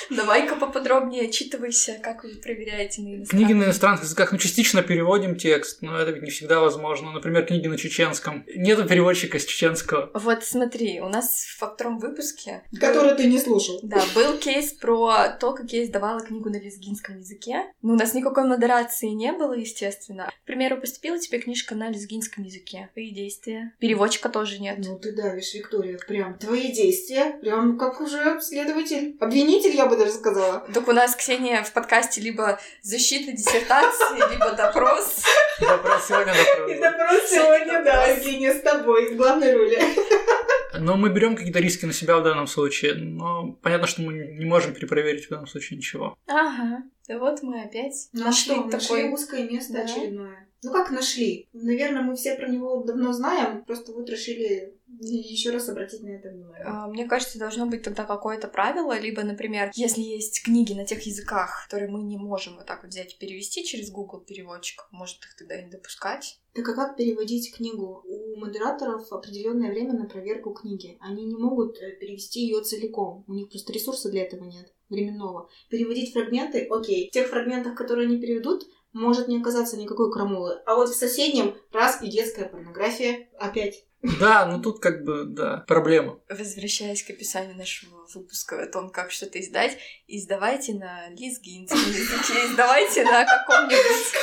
Давай-ка 0.10 0.56
поподробнее 0.56 1.28
отчитывайся, 1.28 2.00
как 2.02 2.24
вы 2.24 2.34
проверяете 2.36 3.02
на. 3.02 3.24
Книги 3.24 3.52
на 3.52 3.64
иностранных 3.64 4.02
языках, 4.02 4.32
ну, 4.32 4.38
частично 4.38 4.82
переводим 4.82 5.36
текст, 5.36 5.82
но 5.82 5.96
это 5.96 6.10
ведь 6.10 6.22
не 6.24 6.30
всегда 6.30 6.58
возможно. 6.60 7.12
Например, 7.12 7.44
книги 7.46 7.68
на 7.68 7.78
чеченском. 7.78 8.44
Нету 8.54 8.84
переводчика 8.86 9.38
с 9.38 9.44
чеченского. 9.44 10.10
Вот 10.14 10.44
смотри, 10.44 11.00
у 11.00 11.08
нас 11.08 11.46
во 11.60 11.68
втором 11.72 11.98
выпуске 11.98 12.64
был- 12.72 12.80
Который 12.80 13.14
ты 13.14 13.26
не 13.26 13.38
слушал. 13.38 13.78
Да, 13.84 14.02
был 14.14 14.38
кейс 14.38 14.72
про 14.72 15.28
то, 15.28 15.52
как 15.52 15.70
я 15.70 15.84
издавала 15.84 16.20
книгу 16.20 16.50
на 16.50 16.60
лезгинском 16.60 17.18
языке. 17.18 17.64
Ну, 17.82 17.92
у 17.92 17.96
нас 17.96 18.14
никакой 18.14 18.44
модерации 18.44 19.08
не 19.08 19.32
было, 19.32 19.52
естественно. 19.52 20.32
К 20.42 20.46
примеру, 20.46 20.80
поступила 20.80 21.18
тебе 21.18 21.38
книжка 21.38 21.74
на 21.74 21.90
лезгинском 21.90 22.44
языке. 22.44 22.88
Твои 22.94 23.10
действия. 23.10 23.74
Переводчика 23.78 24.28
тоже 24.28 24.58
нет. 24.58 24.78
Ну 24.78 24.98
ты 24.98 25.12
давишь, 25.12 25.54
Виктория, 25.54 25.98
прям 25.98 26.38
твои 26.38 26.72
действия, 26.72 27.38
прям 27.40 27.78
как 27.78 28.00
уже 28.00 28.40
следователь, 28.40 29.16
обвинитель, 29.20 29.76
я 29.76 29.86
бы 29.86 29.96
даже 29.96 30.12
сказала. 30.12 30.66
Так 30.72 30.88
у 30.88 30.92
нас, 30.92 31.14
Ксения, 31.14 31.62
в 31.62 31.72
подкасте 31.72 32.20
либо 32.20 32.58
защита 32.82 33.32
диссертации, 33.32 34.30
либо 34.32 34.52
допрос. 34.52 35.22
Вопрос 35.60 36.06
сегодня 36.08 36.32
И 36.32 36.80
допрос. 36.80 36.80
допрос 36.80 37.30
сегодня, 37.30 37.84
да, 37.84 38.06
Евгения, 38.06 38.54
с 38.54 38.60
тобой, 38.62 39.12
в 39.14 39.16
главной 39.16 39.54
роли. 39.54 39.78
Но 40.80 40.96
мы 40.96 41.10
берем 41.10 41.36
какие-то 41.36 41.58
риски 41.60 41.84
на 41.84 41.92
себя 41.92 42.18
в 42.18 42.22
данном 42.24 42.46
случае. 42.46 42.94
Но 42.94 43.52
понятно, 43.62 43.86
что 43.86 44.02
мы 44.02 44.14
не 44.14 44.44
можем 44.44 44.74
перепроверить 44.74 45.26
в 45.26 45.30
данном 45.30 45.46
случае 45.46 45.76
ничего. 45.78 46.16
Ага. 46.26 46.82
Да 47.08 47.18
вот 47.18 47.42
мы 47.42 47.62
опять 47.62 48.08
Ну 48.12 48.24
нашли 48.24 48.54
что, 48.54 48.62
такой... 48.64 48.72
нашли 48.72 49.04
узкое 49.10 49.48
место 49.48 49.72
Да. 49.74 49.82
очередное. 49.84 50.48
Ну 50.62 50.72
как 50.72 50.90
нашли? 50.90 51.48
Наверное, 51.52 52.02
мы 52.02 52.16
все 52.16 52.34
про 52.34 52.48
него 52.48 52.82
давно 52.82 53.12
знаем, 53.12 53.64
просто 53.64 53.92
вот 53.92 54.08
решили 54.10 54.74
еще 54.88 55.50
раз 55.50 55.68
обратить 55.68 56.02
на 56.02 56.10
это 56.10 56.28
внимание. 56.28 56.64
А, 56.64 56.86
Мне 56.88 57.06
кажется, 57.06 57.38
должно 57.38 57.66
быть 57.66 57.82
тогда 57.82 58.04
какое-то 58.04 58.48
правило, 58.48 58.98
либо, 58.98 59.22
например, 59.22 59.70
если 59.74 60.00
есть 60.00 60.42
книги 60.44 60.72
на 60.72 60.84
тех 60.84 61.02
языках, 61.02 61.64
которые 61.64 61.90
мы 61.90 62.02
не 62.02 62.16
можем 62.16 62.56
вот 62.56 62.66
так 62.66 62.82
вот 62.82 62.92
взять 62.92 63.14
и 63.14 63.18
перевести 63.18 63.64
через 63.64 63.90
Google 63.90 64.20
переводчик, 64.20 64.86
может 64.90 65.18
их 65.24 65.36
тогда 65.36 65.58
и 65.58 65.64
не 65.64 65.70
допускать. 65.70 66.40
Так 66.54 66.68
а 66.68 66.74
как 66.74 66.96
переводить 66.96 67.54
книгу? 67.54 68.02
У 68.06 68.36
модераторов 68.36 69.12
определенное 69.12 69.70
время 69.70 69.92
на 69.92 70.06
проверку 70.06 70.54
книги. 70.54 70.96
Они 71.00 71.24
не 71.24 71.36
могут 71.36 71.78
э, 71.78 71.92
перевести 71.96 72.40
ее 72.40 72.62
целиком. 72.62 73.24
У 73.26 73.34
них 73.34 73.50
просто 73.50 73.72
ресурса 73.72 74.10
для 74.10 74.22
этого 74.22 74.44
нет, 74.44 74.72
временного. 74.88 75.50
Переводить 75.68 76.12
фрагменты, 76.12 76.66
окей. 76.70 77.08
В 77.08 77.12
тех 77.12 77.26
фрагментах, 77.26 77.74
которые 77.74 78.06
они 78.06 78.18
переведут, 78.18 78.66
может 78.94 79.28
не 79.28 79.38
оказаться 79.38 79.76
никакой 79.76 80.10
крамолы. 80.10 80.62
А 80.64 80.74
вот 80.74 80.88
в 80.88 80.96
соседнем 80.96 81.54
раз 81.72 82.02
и 82.02 82.08
детская 82.08 82.46
порнография 82.46 83.28
опять. 83.38 83.85
Да, 84.20 84.46
ну 84.46 84.60
тут 84.60 84.80
как 84.80 85.04
бы, 85.04 85.24
да, 85.24 85.64
проблема. 85.66 86.20
Возвращаясь 86.28 87.02
к 87.02 87.10
описанию 87.10 87.56
нашего 87.56 88.06
выпуска 88.14 88.62
о 88.62 88.66
том, 88.66 88.90
как 88.90 89.10
что-то 89.10 89.40
издать, 89.40 89.78
издавайте 90.06 90.74
на 90.74 91.08
лезгинском 91.10 91.78
языке, 91.78 92.46
издавайте 92.46 93.04
на 93.04 93.24
каком-нибудь... 93.24 94.14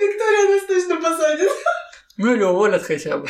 Виктория 0.00 0.54
нас 0.54 0.66
точно 0.66 1.00
посадит. 1.00 1.50
Ну 2.16 2.34
или 2.34 2.42
уволят 2.42 2.82
хотя 2.82 3.18
бы. 3.18 3.28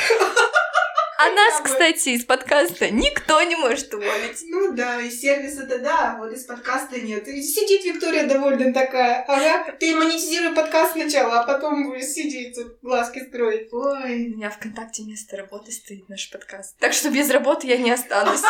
А 1.26 1.30
нас, 1.30 1.60
кстати, 1.60 2.10
из 2.10 2.24
подкаста 2.24 2.88
никто 2.90 3.42
не 3.42 3.56
может 3.56 3.92
уволить. 3.92 4.44
Ну 4.44 4.72
да, 4.74 5.00
из 5.00 5.20
сервиса-то 5.20 5.80
да, 5.80 6.12
а 6.12 6.18
вот 6.18 6.32
из 6.32 6.44
подкаста 6.44 7.00
нет. 7.00 7.26
И 7.26 7.42
сидит 7.42 7.84
Виктория 7.84 8.28
довольно 8.28 8.72
такая. 8.72 9.24
Ага, 9.26 9.72
ты 9.72 9.96
монетизируй 9.96 10.54
подкаст 10.54 10.92
сначала, 10.92 11.40
а 11.40 11.44
потом 11.44 11.88
будешь 11.88 12.04
сидеть 12.04 12.56
глазки 12.80 13.26
строить. 13.26 13.72
У 13.72 13.78
Ой. 13.78 14.28
меня 14.28 14.50
ВКонтакте 14.50 15.02
вместо 15.02 15.36
работы 15.36 15.72
стоит 15.72 16.08
наш 16.08 16.30
подкаст. 16.30 16.76
Так 16.78 16.92
что 16.92 17.10
без 17.10 17.28
работы 17.30 17.66
я 17.66 17.76
не 17.76 17.90
останусь. 17.90 18.42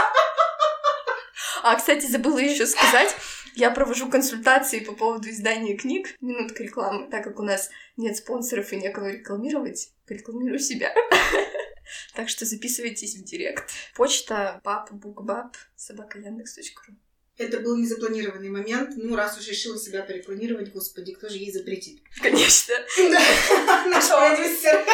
А, 1.63 1.77
кстати, 1.77 2.05
забыла 2.05 2.39
еще 2.39 2.67
сказать, 2.67 3.17
я 3.55 3.71
провожу 3.71 4.11
консультации 4.11 4.81
по 4.81 4.93
поводу 4.93 5.31
издания 5.31 5.77
книг. 5.77 6.15
Минутка 6.21 6.63
рекламы. 6.63 7.09
Так 7.11 7.25
как 7.25 7.41
у 7.41 7.43
нас 7.43 7.71
нет 7.97 8.19
спонсоров 8.19 8.71
и 8.75 8.77
некого 8.77 9.11
рекламировать, 9.11 9.89
порекламирую 10.07 10.59
себя. 10.59 10.95
Так 12.15 12.29
что 12.29 12.45
записывайтесь 12.45 13.17
в 13.17 13.25
директ. 13.25 13.71
Почта 13.95 14.61
папбукбаб 14.65 15.57
собака 15.77 16.19
яндекс.ру. 16.19 16.95
Это 17.39 17.61
был 17.61 17.77
незапланированный 17.77 18.49
момент. 18.49 18.93
Ну, 18.97 19.15
раз 19.15 19.39
уж 19.39 19.47
решила 19.49 19.79
себя 19.79 20.03
порекламировать, 20.03 20.73
господи, 20.73 21.13
кто 21.13 21.29
же 21.29 21.37
ей 21.37 21.53
запретит? 21.53 22.01
Конечно. 22.23 22.75
Да, 22.97 23.85
наш 23.91 24.09
продюсер. 24.09 24.85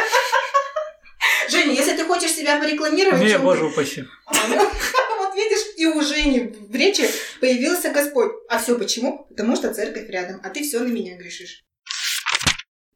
Женя, 1.48 1.74
если 1.74 1.96
ты 1.96 2.04
хочешь 2.04 2.32
себя 2.32 2.58
порекламировать... 2.58 3.22
Не, 3.22 3.38
боже 3.38 3.66
упаси. 3.66 4.04
А, 4.26 4.48
ну, 4.48 4.56
Вот 5.18 5.34
видишь, 5.36 5.66
и 5.76 5.86
у 5.86 6.00
Жени 6.02 6.52
в 6.68 6.74
речи 6.74 7.08
появился 7.40 7.90
Господь. 7.90 8.32
А 8.48 8.58
все 8.58 8.78
почему? 8.78 9.26
Потому 9.30 9.56
что 9.56 9.72
церковь 9.72 10.08
рядом, 10.08 10.40
а 10.42 10.50
ты 10.50 10.62
все 10.62 10.80
на 10.80 10.88
меня 10.88 11.16
грешишь. 11.16 11.64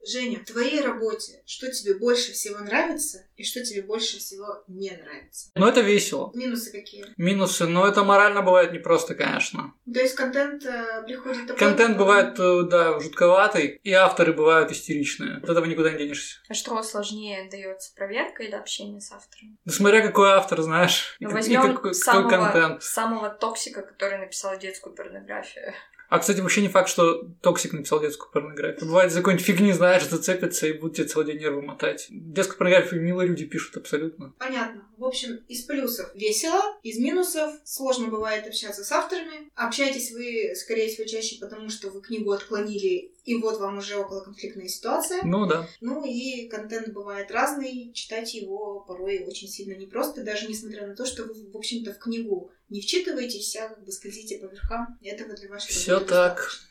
Женя, 0.06 0.40
в 0.40 0.44
твоей 0.44 0.80
работе 0.80 1.42
что 1.46 1.70
тебе 1.70 1.94
больше 1.94 2.32
всего 2.32 2.58
нравится 2.58 3.26
и 3.36 3.44
что 3.44 3.64
тебе 3.64 3.82
больше 3.82 4.18
всего 4.18 4.62
не 4.68 4.90
нравится? 4.90 5.50
Но 5.54 5.68
это 5.68 5.80
весело. 5.80 6.30
Минусы 6.34 6.72
какие? 6.72 7.04
Минусы, 7.16 7.66
но 7.66 7.86
это 7.86 8.04
морально 8.04 8.42
бывает 8.42 8.72
непросто, 8.72 9.14
конечно. 9.14 9.74
То 9.92 10.00
есть 10.00 10.14
контент 10.14 10.64
э, 10.64 11.02
приходит 11.04 11.46
такой... 11.46 11.58
Контент 11.58 11.96
бывает, 11.98 12.38
э, 12.38 12.62
да, 12.70 12.98
жутковатый, 13.00 13.80
и 13.82 13.92
авторы 13.92 14.32
бывают 14.32 14.70
истеричные. 14.70 15.38
От 15.38 15.48
этого 15.48 15.64
никуда 15.64 15.90
не 15.90 15.98
денешься. 15.98 16.40
А 16.48 16.54
что 16.54 16.80
сложнее 16.82 17.48
дается, 17.50 17.92
проверка 17.94 18.42
или 18.42 18.54
общение 18.54 19.00
с 19.00 19.12
автором? 19.12 19.58
Ну, 19.64 19.72
смотря 19.72 20.02
какой 20.06 20.30
автор, 20.30 20.62
знаешь, 20.62 21.16
и, 21.18 21.24
Ну, 21.24 21.30
и 21.30 21.34
возьмем 21.34 21.62
какой, 21.62 21.74
какой 21.74 21.94
самого, 21.94 22.30
контент. 22.30 22.82
самого 22.82 23.30
токсика, 23.30 23.82
который 23.82 24.18
написал 24.18 24.58
детскую 24.58 24.94
порнографию. 24.94 25.74
А, 26.08 26.18
кстати, 26.18 26.40
вообще 26.40 26.62
не 26.62 26.68
факт, 26.68 26.88
что 26.88 27.22
Токсик 27.40 27.72
написал 27.72 28.00
детскую 28.00 28.30
порнографию. 28.30 28.86
Бывает, 28.86 29.12
за 29.12 29.20
какой-нибудь 29.20 29.46
фигни, 29.46 29.72
знаешь, 29.72 30.06
зацепятся 30.06 30.66
и 30.66 30.72
будут 30.72 30.96
тебе 30.96 31.06
целый 31.06 31.26
день 31.26 31.38
нервы 31.38 31.62
мотать. 31.62 32.06
Детскую 32.10 32.58
порнографию 32.58 33.02
милые 33.02 33.28
люди 33.28 33.44
пишут 33.44 33.76
абсолютно. 33.76 34.32
Понятно. 34.38 34.84
В 34.96 35.04
общем, 35.04 35.36
из 35.48 35.62
плюсов 35.62 36.10
весело, 36.14 36.60
из 36.82 36.98
минусов 36.98 37.52
сложно 37.64 38.06
бывает 38.06 38.46
общаться 38.46 38.84
с 38.84 38.92
авторами. 38.92 39.50
Общаетесь 39.54 40.12
вы, 40.12 40.54
скорее 40.54 40.88
всего, 40.88 41.06
чаще 41.06 41.38
потому, 41.40 41.68
что 41.68 41.90
вы 41.90 42.00
книгу 42.00 42.30
отклонили, 42.30 43.12
и 43.26 43.34
вот 43.34 43.58
вам 43.58 43.78
уже 43.78 43.96
около 43.96 44.20
конфликтная 44.22 44.68
ситуация. 44.68 45.20
Ну 45.24 45.46
да. 45.46 45.68
Ну 45.80 46.04
и 46.04 46.48
контент 46.48 46.90
бывает 46.94 47.30
разный, 47.32 47.92
читать 47.92 48.32
его 48.34 48.84
порой 48.86 49.24
очень 49.26 49.48
сильно 49.48 49.76
непросто, 49.76 50.22
даже 50.22 50.46
несмотря 50.46 50.86
на 50.86 50.94
то, 50.94 51.04
что 51.04 51.24
вы, 51.24 51.34
в 51.50 51.56
общем-то, 51.56 51.92
в 51.92 51.98
книгу 51.98 52.52
не 52.68 52.80
вчитываетесь, 52.80 53.56
а 53.56 53.68
как 53.68 53.84
бы 53.84 53.90
скользите 53.90 54.38
по 54.38 54.46
верхам. 54.46 54.96
Этого 55.02 55.34
для 55.34 55.48
вашей 55.48 55.70
Все 55.72 55.98
так. 55.98 56.08
достаточно. 56.08 56.66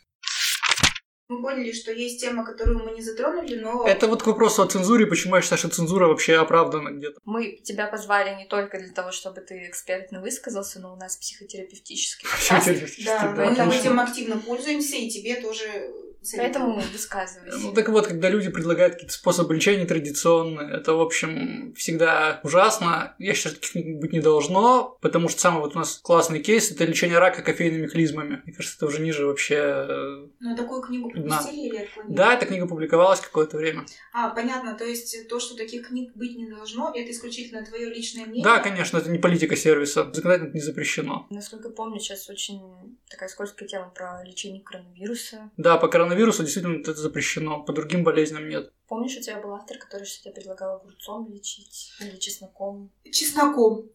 Мы 1.28 1.42
поняли, 1.42 1.72
что 1.72 1.92
есть 1.92 2.22
тема, 2.22 2.46
которую 2.46 2.86
мы 2.86 2.92
не 2.92 3.02
затронули, 3.02 3.56
но... 3.56 3.86
Это 3.88 4.08
вот 4.08 4.22
к 4.22 4.28
вопросу 4.28 4.62
о 4.62 4.68
цензуре, 4.68 5.08
почему 5.08 5.36
я 5.36 5.42
считаю, 5.42 5.58
что 5.58 5.70
цензура 5.70 6.08
вообще 6.08 6.36
оправдана 6.36 6.90
где-то. 6.92 7.20
Мы 7.26 7.58
тебя 7.64 7.88
позвали 7.88 8.36
не 8.36 8.46
только 8.48 8.78
для 8.78 8.94
того, 8.94 9.12
чтобы 9.12 9.42
ты 9.42 9.68
экспертно 9.68 10.22
высказался, 10.22 10.80
но 10.80 10.94
у 10.94 10.96
нас 10.96 11.18
психотерапевтический 11.18 12.30
подкаст, 12.30 13.04
Да, 13.04 13.32
мы 13.32 13.38
Поэтому- 13.38 13.72
этим 13.74 14.00
активно 14.00 14.38
пользуемся, 14.38 14.98
и 14.98 15.10
тебе 15.10 15.42
тоже. 15.42 15.92
Поэтому 16.36 16.80
высказывайся. 16.92 17.58
Ну 17.60 17.74
так 17.74 17.90
вот, 17.90 18.08
когда 18.08 18.30
люди 18.30 18.50
предлагают 18.50 18.94
какие-то 18.96 19.14
способы 19.14 19.56
лечения 19.56 19.86
традиционные, 19.86 20.72
это, 20.78 20.94
в 20.94 21.02
общем, 21.02 21.74
всегда 21.76 22.40
ужасно. 22.44 23.16
Я 23.20 23.34
считаю, 23.34 23.56
что 23.56 23.62
таких 23.62 23.72
книг 23.84 24.00
быть 24.02 24.14
не 24.14 24.20
должно, 24.20 24.98
потому 25.02 25.30
что 25.30 25.42
самый 25.42 25.60
вот 25.62 25.76
у 25.76 25.80
нас 25.80 26.00
классный 26.04 26.42
кейс— 26.42 26.72
это 26.72 26.86
лечение 26.86 27.20
рака 27.20 27.42
кофейными 27.42 27.88
клизмами. 27.88 28.42
Мне 28.46 28.54
кажется, 28.54 28.78
это 28.78 28.86
уже 28.88 29.02
ниже 29.02 29.26
вообще... 29.26 29.56
э, 29.56 30.28
Ну, 30.40 30.56
такую 30.56 30.82
книгу 30.82 31.12
Да. 31.16 31.22
пропустили 31.38 31.68
или 31.68 31.78
отклонили? 31.84 32.16
Да, 32.16 32.34
эта 32.34 32.46
книга 32.46 32.68
публиковалась 32.68 33.20
какое-то 33.20 33.58
время. 33.58 33.86
А, 34.14 34.30
понятно, 34.30 34.76
то 34.76 34.86
есть 34.86 35.28
то, 35.28 35.40
что 35.40 35.56
таких 35.56 35.88
книг 35.88 36.12
быть 36.16 36.36
не 36.38 36.50
должно, 36.50 36.92
это 36.94 37.12
исключительно 37.12 37.64
твое 37.66 37.90
личное 37.90 38.26
мнение? 38.26 38.44
Да, 38.44 38.60
конечно, 38.60 38.98
это 38.98 39.10
не 39.10 39.18
политика 39.20 39.56
сервиса. 39.56 40.04
Законодательно 40.14 40.48
это 40.50 40.56
не 40.58 40.62
запрещено. 40.64 41.28
Насколько 41.30 41.70
помню, 41.70 42.00
сейчас 42.00 42.30
очень 42.30 42.62
такая 43.10 43.30
скользкая 43.30 43.68
тема 43.68 43.90
про 43.94 44.24
лечение 44.26 44.62
коронавируса. 44.64 45.52
Да, 45.58 45.78
по 45.78 45.88
коронавирусу 45.88 46.15
действительно 46.44 46.82
это 46.82 46.94
запрещено, 46.94 47.64
по 47.64 47.74
другим 47.74 48.04
болезням 48.04 48.48
нет. 48.50 48.72
Помнишь, 48.88 49.18
у 49.18 49.22
тебя 49.22 49.40
был 49.40 49.54
автор, 49.54 49.78
который 49.78 50.06
что 50.06 50.24
тебе 50.24 50.34
предлагал 50.34 50.76
огурцом 50.76 51.32
лечить 51.32 51.94
или 52.00 52.18
чесноком? 52.18 52.92
Чесноком. 53.12 53.90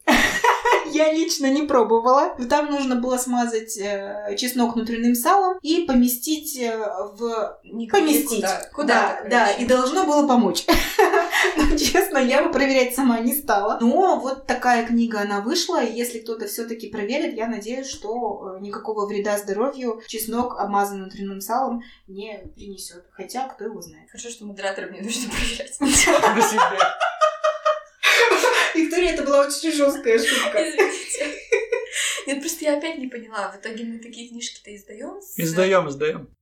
Я 0.92 1.12
лично 1.12 1.50
не 1.50 1.62
пробовала. 1.62 2.37
Там 2.48 2.70
нужно 2.70 2.96
было 2.96 3.16
смазать 3.18 3.76
э, 3.79 4.37
чеснок 4.37 4.74
внутренним 4.74 5.14
салом 5.14 5.59
и 5.62 5.85
поместить 5.87 6.59
э, 6.59 6.76
в... 7.14 7.59
Никуда, 7.64 7.98
Поместить. 7.98 8.44
Куда? 8.72 9.20
да, 9.22 9.29
да, 9.29 9.50
и 9.50 9.66
должно 9.66 10.05
было 10.07 10.26
помочь. 10.26 10.66
Ну, 11.57 11.76
честно, 11.79 12.18
я 12.18 12.42
бы 12.42 12.50
проверять 12.53 12.94
сама 12.94 13.18
не 13.20 13.35
стала. 13.35 13.79
Но 13.81 14.20
вот 14.20 14.46
такая 14.46 14.87
книга, 14.87 15.20
она 15.20 15.40
вышла, 15.40 15.83
и 15.83 15.96
если 15.96 16.18
кто-то 16.18 16.46
все 16.46 16.66
таки 16.66 16.90
проверит, 16.90 17.35
я 17.35 17.48
надеюсь, 17.48 17.87
что 17.87 18.57
э, 18.57 18.61
никакого 18.61 19.07
вреда 19.07 19.38
здоровью 19.38 20.03
чеснок, 20.07 20.59
обмазанный 20.59 21.05
внутренним 21.05 21.40
салом, 21.40 21.83
не 22.07 22.38
принесет. 22.55 23.05
Хотя, 23.12 23.48
кто 23.48 23.64
его 23.64 23.81
знает. 23.81 24.11
Хорошо, 24.11 24.29
что 24.29 24.44
модераторам 24.44 24.92
не 24.92 25.00
нужно 25.00 25.31
проверять. 25.31 25.79
Виктория, 28.80 29.12
это 29.12 29.22
была 29.22 29.46
очень 29.46 29.72
жесткая 29.72 30.18
шутка. 30.24 30.58
Извините. 30.58 31.38
Нет, 32.26 32.40
просто 32.40 32.64
я 32.64 32.78
опять 32.78 32.98
не 32.98 33.08
поняла. 33.08 33.52
В 33.52 33.60
итоге 33.60 33.84
мы 33.84 33.98
такие 33.98 34.28
книжки-то 34.28 34.74
издаем. 34.74 35.20
Издаем, 35.36 35.88
издаем. 35.88 36.34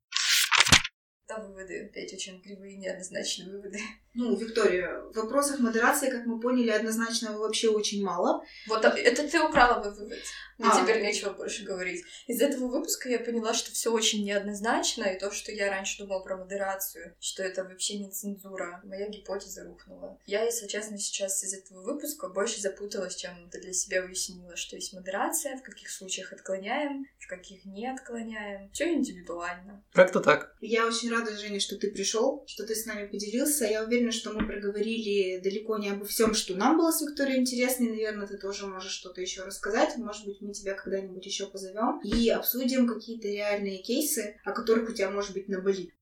Да, 1.29 1.39
выводы 1.41 1.85
опять 1.85 2.13
очень 2.13 2.41
кривые, 2.41 2.77
неоднозначные 2.77 3.51
выводы. 3.51 3.79
Ну, 4.19 4.35
Виктория, 4.35 5.01
в 5.13 5.15
вопросах 5.15 5.61
модерации, 5.61 6.11
как 6.11 6.27
мы 6.27 6.41
поняли, 6.41 6.71
однозначного 6.71 7.39
вообще 7.39 7.69
очень 7.69 8.05
мало. 8.05 8.43
Вот 8.67 8.85
а- 8.85 8.89
это 8.99 9.29
ты 9.29 9.41
украла 9.41 9.79
мой 9.79 9.95
вывод. 9.95 10.19
Мне 10.59 10.71
А. 10.73 10.83
теперь 10.83 11.01
нечего 11.03 11.31
больше 11.31 11.63
говорить. 11.63 12.05
Из 12.27 12.43
этого 12.43 12.67
выпуска 12.67 13.09
я 13.09 13.21
поняла, 13.21 13.55
что 13.55 13.71
все 13.71 13.93
очень 13.93 14.25
неоднозначно, 14.25 15.05
и 15.05 15.17
то, 15.17 15.31
что 15.31 15.53
я 15.53 15.71
раньше 15.71 16.03
думала 16.03 16.19
про 16.19 16.37
модерацию, 16.37 17.15
что 17.21 17.45
это 17.45 17.63
вообще 17.63 17.99
не 18.01 18.11
цензура, 18.11 18.81
моя 18.83 19.09
гипотеза 19.09 19.63
рухнула. 19.63 20.19
Я, 20.27 20.43
если 20.43 20.67
честно, 20.67 20.99
сейчас 20.99 21.45
из 21.45 21.55
этого 21.55 21.83
выпуска 21.83 22.29
больше 22.29 22.61
запуталась, 22.61 23.15
чем 23.15 23.31
это 23.47 23.61
для 23.61 23.73
себя 23.73 24.03
уяснила, 24.03 24.57
что 24.57 24.75
есть 24.75 24.93
модерация, 24.95 25.57
в 25.59 25.63
каких 25.63 25.91
случаях 25.91 26.33
отклоняем, 26.33 27.07
в 27.21 27.29
каких 27.29 27.65
не 27.65 27.87
отклоняем. 27.87 28.69
Все 28.73 28.93
индивидуально. 28.93 29.85
Как-то 29.93 30.19
так. 30.19 30.57
Я 30.61 30.87
очень 30.87 31.13
рада, 31.13 31.37
Женя, 31.37 31.61
что 31.61 31.77
ты 31.77 31.89
пришел, 31.89 32.43
что 32.49 32.67
ты 32.67 32.75
с 32.75 32.85
нами 32.85 33.07
поделился. 33.07 33.65
Я 33.65 33.85
уверена, 33.85 34.08
что 34.13 34.33
мы 34.33 34.47
проговорили 34.47 35.41
далеко 35.41 35.79
не 35.79 35.91
обо 35.91 36.05
всем, 36.05 36.35
что 36.35 36.55
нам 36.55 36.77
было 36.77 36.91
с 36.91 37.01
Викторией 37.01 37.41
интересно. 37.41 37.85
И, 37.85 37.91
наверное, 37.91 38.27
ты 38.27 38.39
тоже 38.39 38.67
можешь 38.67 38.93
что-то 38.93 39.21
еще 39.21 39.43
рассказать. 39.43 39.97
Может 39.97 40.27
быть, 40.27 40.41
мы 40.41 40.53
тебя 40.53 40.75
когда-нибудь 40.75 41.25
еще 41.25 41.47
позовем 41.47 42.01
и 42.03 42.29
обсудим 42.31 42.87
какие-то 42.87 43.29
реальные 43.29 43.83
кейсы, 43.83 44.37
о 44.45 44.53
которых 44.53 44.91
у 44.91 44.93
тебя, 44.93 45.11
может 45.11 45.33
быть, 45.33 45.49
наболит. 45.49 45.93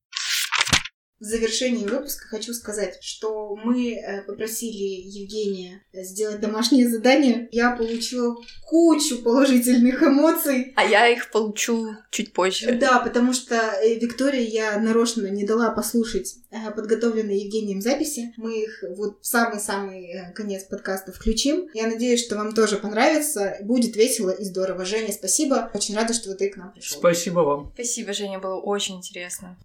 В 1.19 1.23
завершении 1.23 1.87
выпуска 1.87 2.27
хочу 2.27 2.53
сказать, 2.53 2.99
что 3.01 3.55
мы 3.55 3.93
э, 3.93 4.21
попросили 4.21 4.83
Евгения 4.83 5.83
сделать 5.91 6.39
домашнее 6.39 6.87
задание. 6.87 7.49
Я 7.51 7.75
получила 7.75 8.35
кучу 8.67 9.23
положительных 9.23 10.03
эмоций. 10.03 10.73
А 10.75 10.83
я 10.85 11.07
их 11.07 11.31
получу 11.31 11.95
чуть 12.11 12.33
позже. 12.33 12.71
Да, 12.73 12.99
потому 12.99 13.33
что 13.33 13.55
э, 13.55 13.95
Виктории 13.95 14.47
я 14.47 14.79
нарочно 14.79 15.25
не 15.27 15.43
дала 15.43 15.71
послушать 15.71 16.35
э, 16.51 16.69
подготовленные 16.71 17.45
Евгением 17.45 17.81
записи. 17.81 18.33
Мы 18.37 18.63
их 18.63 18.83
вот 18.95 19.19
в 19.21 19.25
самый-самый 19.25 20.11
э, 20.11 20.33
конец 20.33 20.65
подкаста 20.65 21.11
включим. 21.11 21.67
Я 21.73 21.87
надеюсь, 21.87 22.23
что 22.23 22.35
вам 22.35 22.53
тоже 22.53 22.77
понравится. 22.77 23.57
Будет 23.61 23.95
весело 23.95 24.29
и 24.29 24.43
здорово. 24.43 24.85
Женя, 24.85 25.11
спасибо. 25.11 25.71
Очень 25.73 25.95
рада, 25.95 26.13
что 26.13 26.35
ты 26.35 26.49
к 26.49 26.57
нам 26.57 26.73
пришел. 26.73 26.99
Спасибо 26.99 27.39
вам. 27.39 27.71
Спасибо, 27.73 28.13
Женя, 28.13 28.37
было 28.37 28.57
очень 28.57 28.97
интересно. 28.97 29.57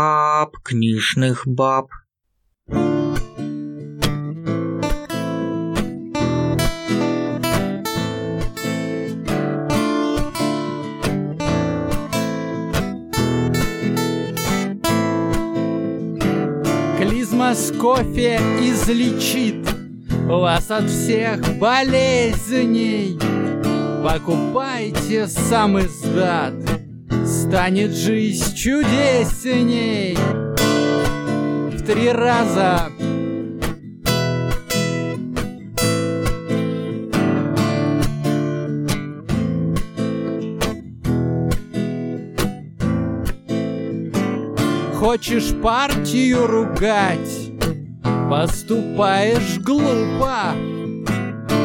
Пап 0.00 0.56
книжных 0.62 1.42
баб. 1.44 1.88
Клизма 16.96 17.56
с 17.56 17.72
кофе 17.72 18.36
излечит 18.60 19.68
вас 20.28 20.70
от 20.70 20.88
всех 20.88 21.40
болезней. 21.58 23.18
Покупайте 24.04 25.26
сам 25.26 25.80
издат, 25.80 26.54
станет 27.48 27.92
жизнь 27.92 28.54
чудесней. 28.54 30.14
В 31.72 31.82
три 31.86 32.12
раза 32.12 32.90
Хочешь 44.94 45.54
партию 45.62 46.46
ругать, 46.46 47.50
поступаешь 48.28 49.58
глупо. 49.58 50.54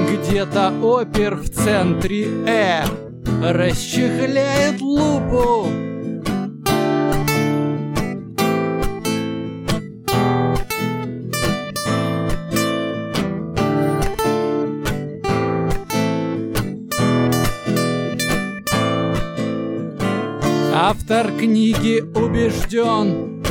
Где-то 0.09 0.71
опер 0.81 1.35
в 1.35 1.49
центре 1.49 2.27
Э 2.47 3.02
расчехляет 3.25 4.81
лупу. 4.81 5.67
Автор 20.75 21.31
книги 21.39 22.01
убежден, 22.01 23.43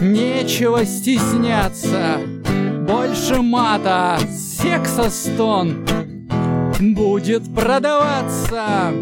нечего 0.00 0.84
стесняться. 0.84 2.18
Больше 2.86 3.42
мата, 3.42 4.18
секса 4.28 5.08
стон 5.08 5.84
будет 6.80 7.54
продаваться. 7.54 8.92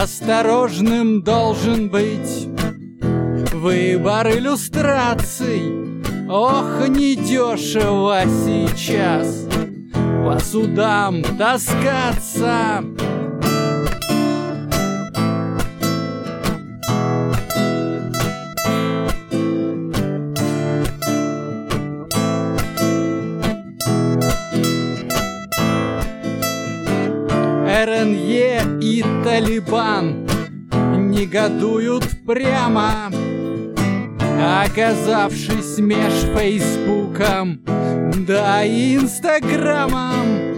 Осторожным 0.00 1.22
должен 1.22 1.88
быть 1.88 2.48
выбор 3.52 4.28
иллюстраций. 4.28 5.62
Ох, 6.28 6.86
недешево 6.88 8.22
сейчас 8.26 9.47
по 10.28 10.38
судам 10.40 11.22
таскаться. 11.38 12.84
РНЕ 27.64 28.80
и 28.82 29.02
Талибан 29.24 30.26
негодуют 31.10 32.04
прямо, 32.26 33.10
оказавшись 34.62 35.78
меж 35.78 36.12
Фейсбуком 36.36 37.62
да 38.26 38.64
и 38.64 38.96
Инстаграмом. 38.96 40.48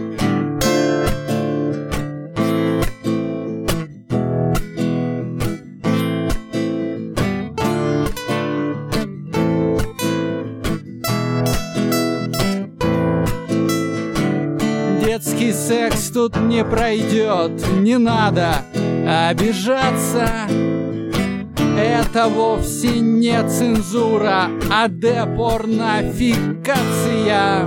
Детский 15.03 15.51
секс 15.53 16.09
тут 16.09 16.35
не 16.37 16.63
пройдет, 16.63 17.51
не 17.79 17.97
надо 17.97 18.65
обижаться. 19.29 20.47
Это 21.81 22.27
вовсе 22.27 22.99
не 22.99 23.41
цензура, 23.49 24.51
а 24.71 24.87
депорнофикация. 24.87 27.65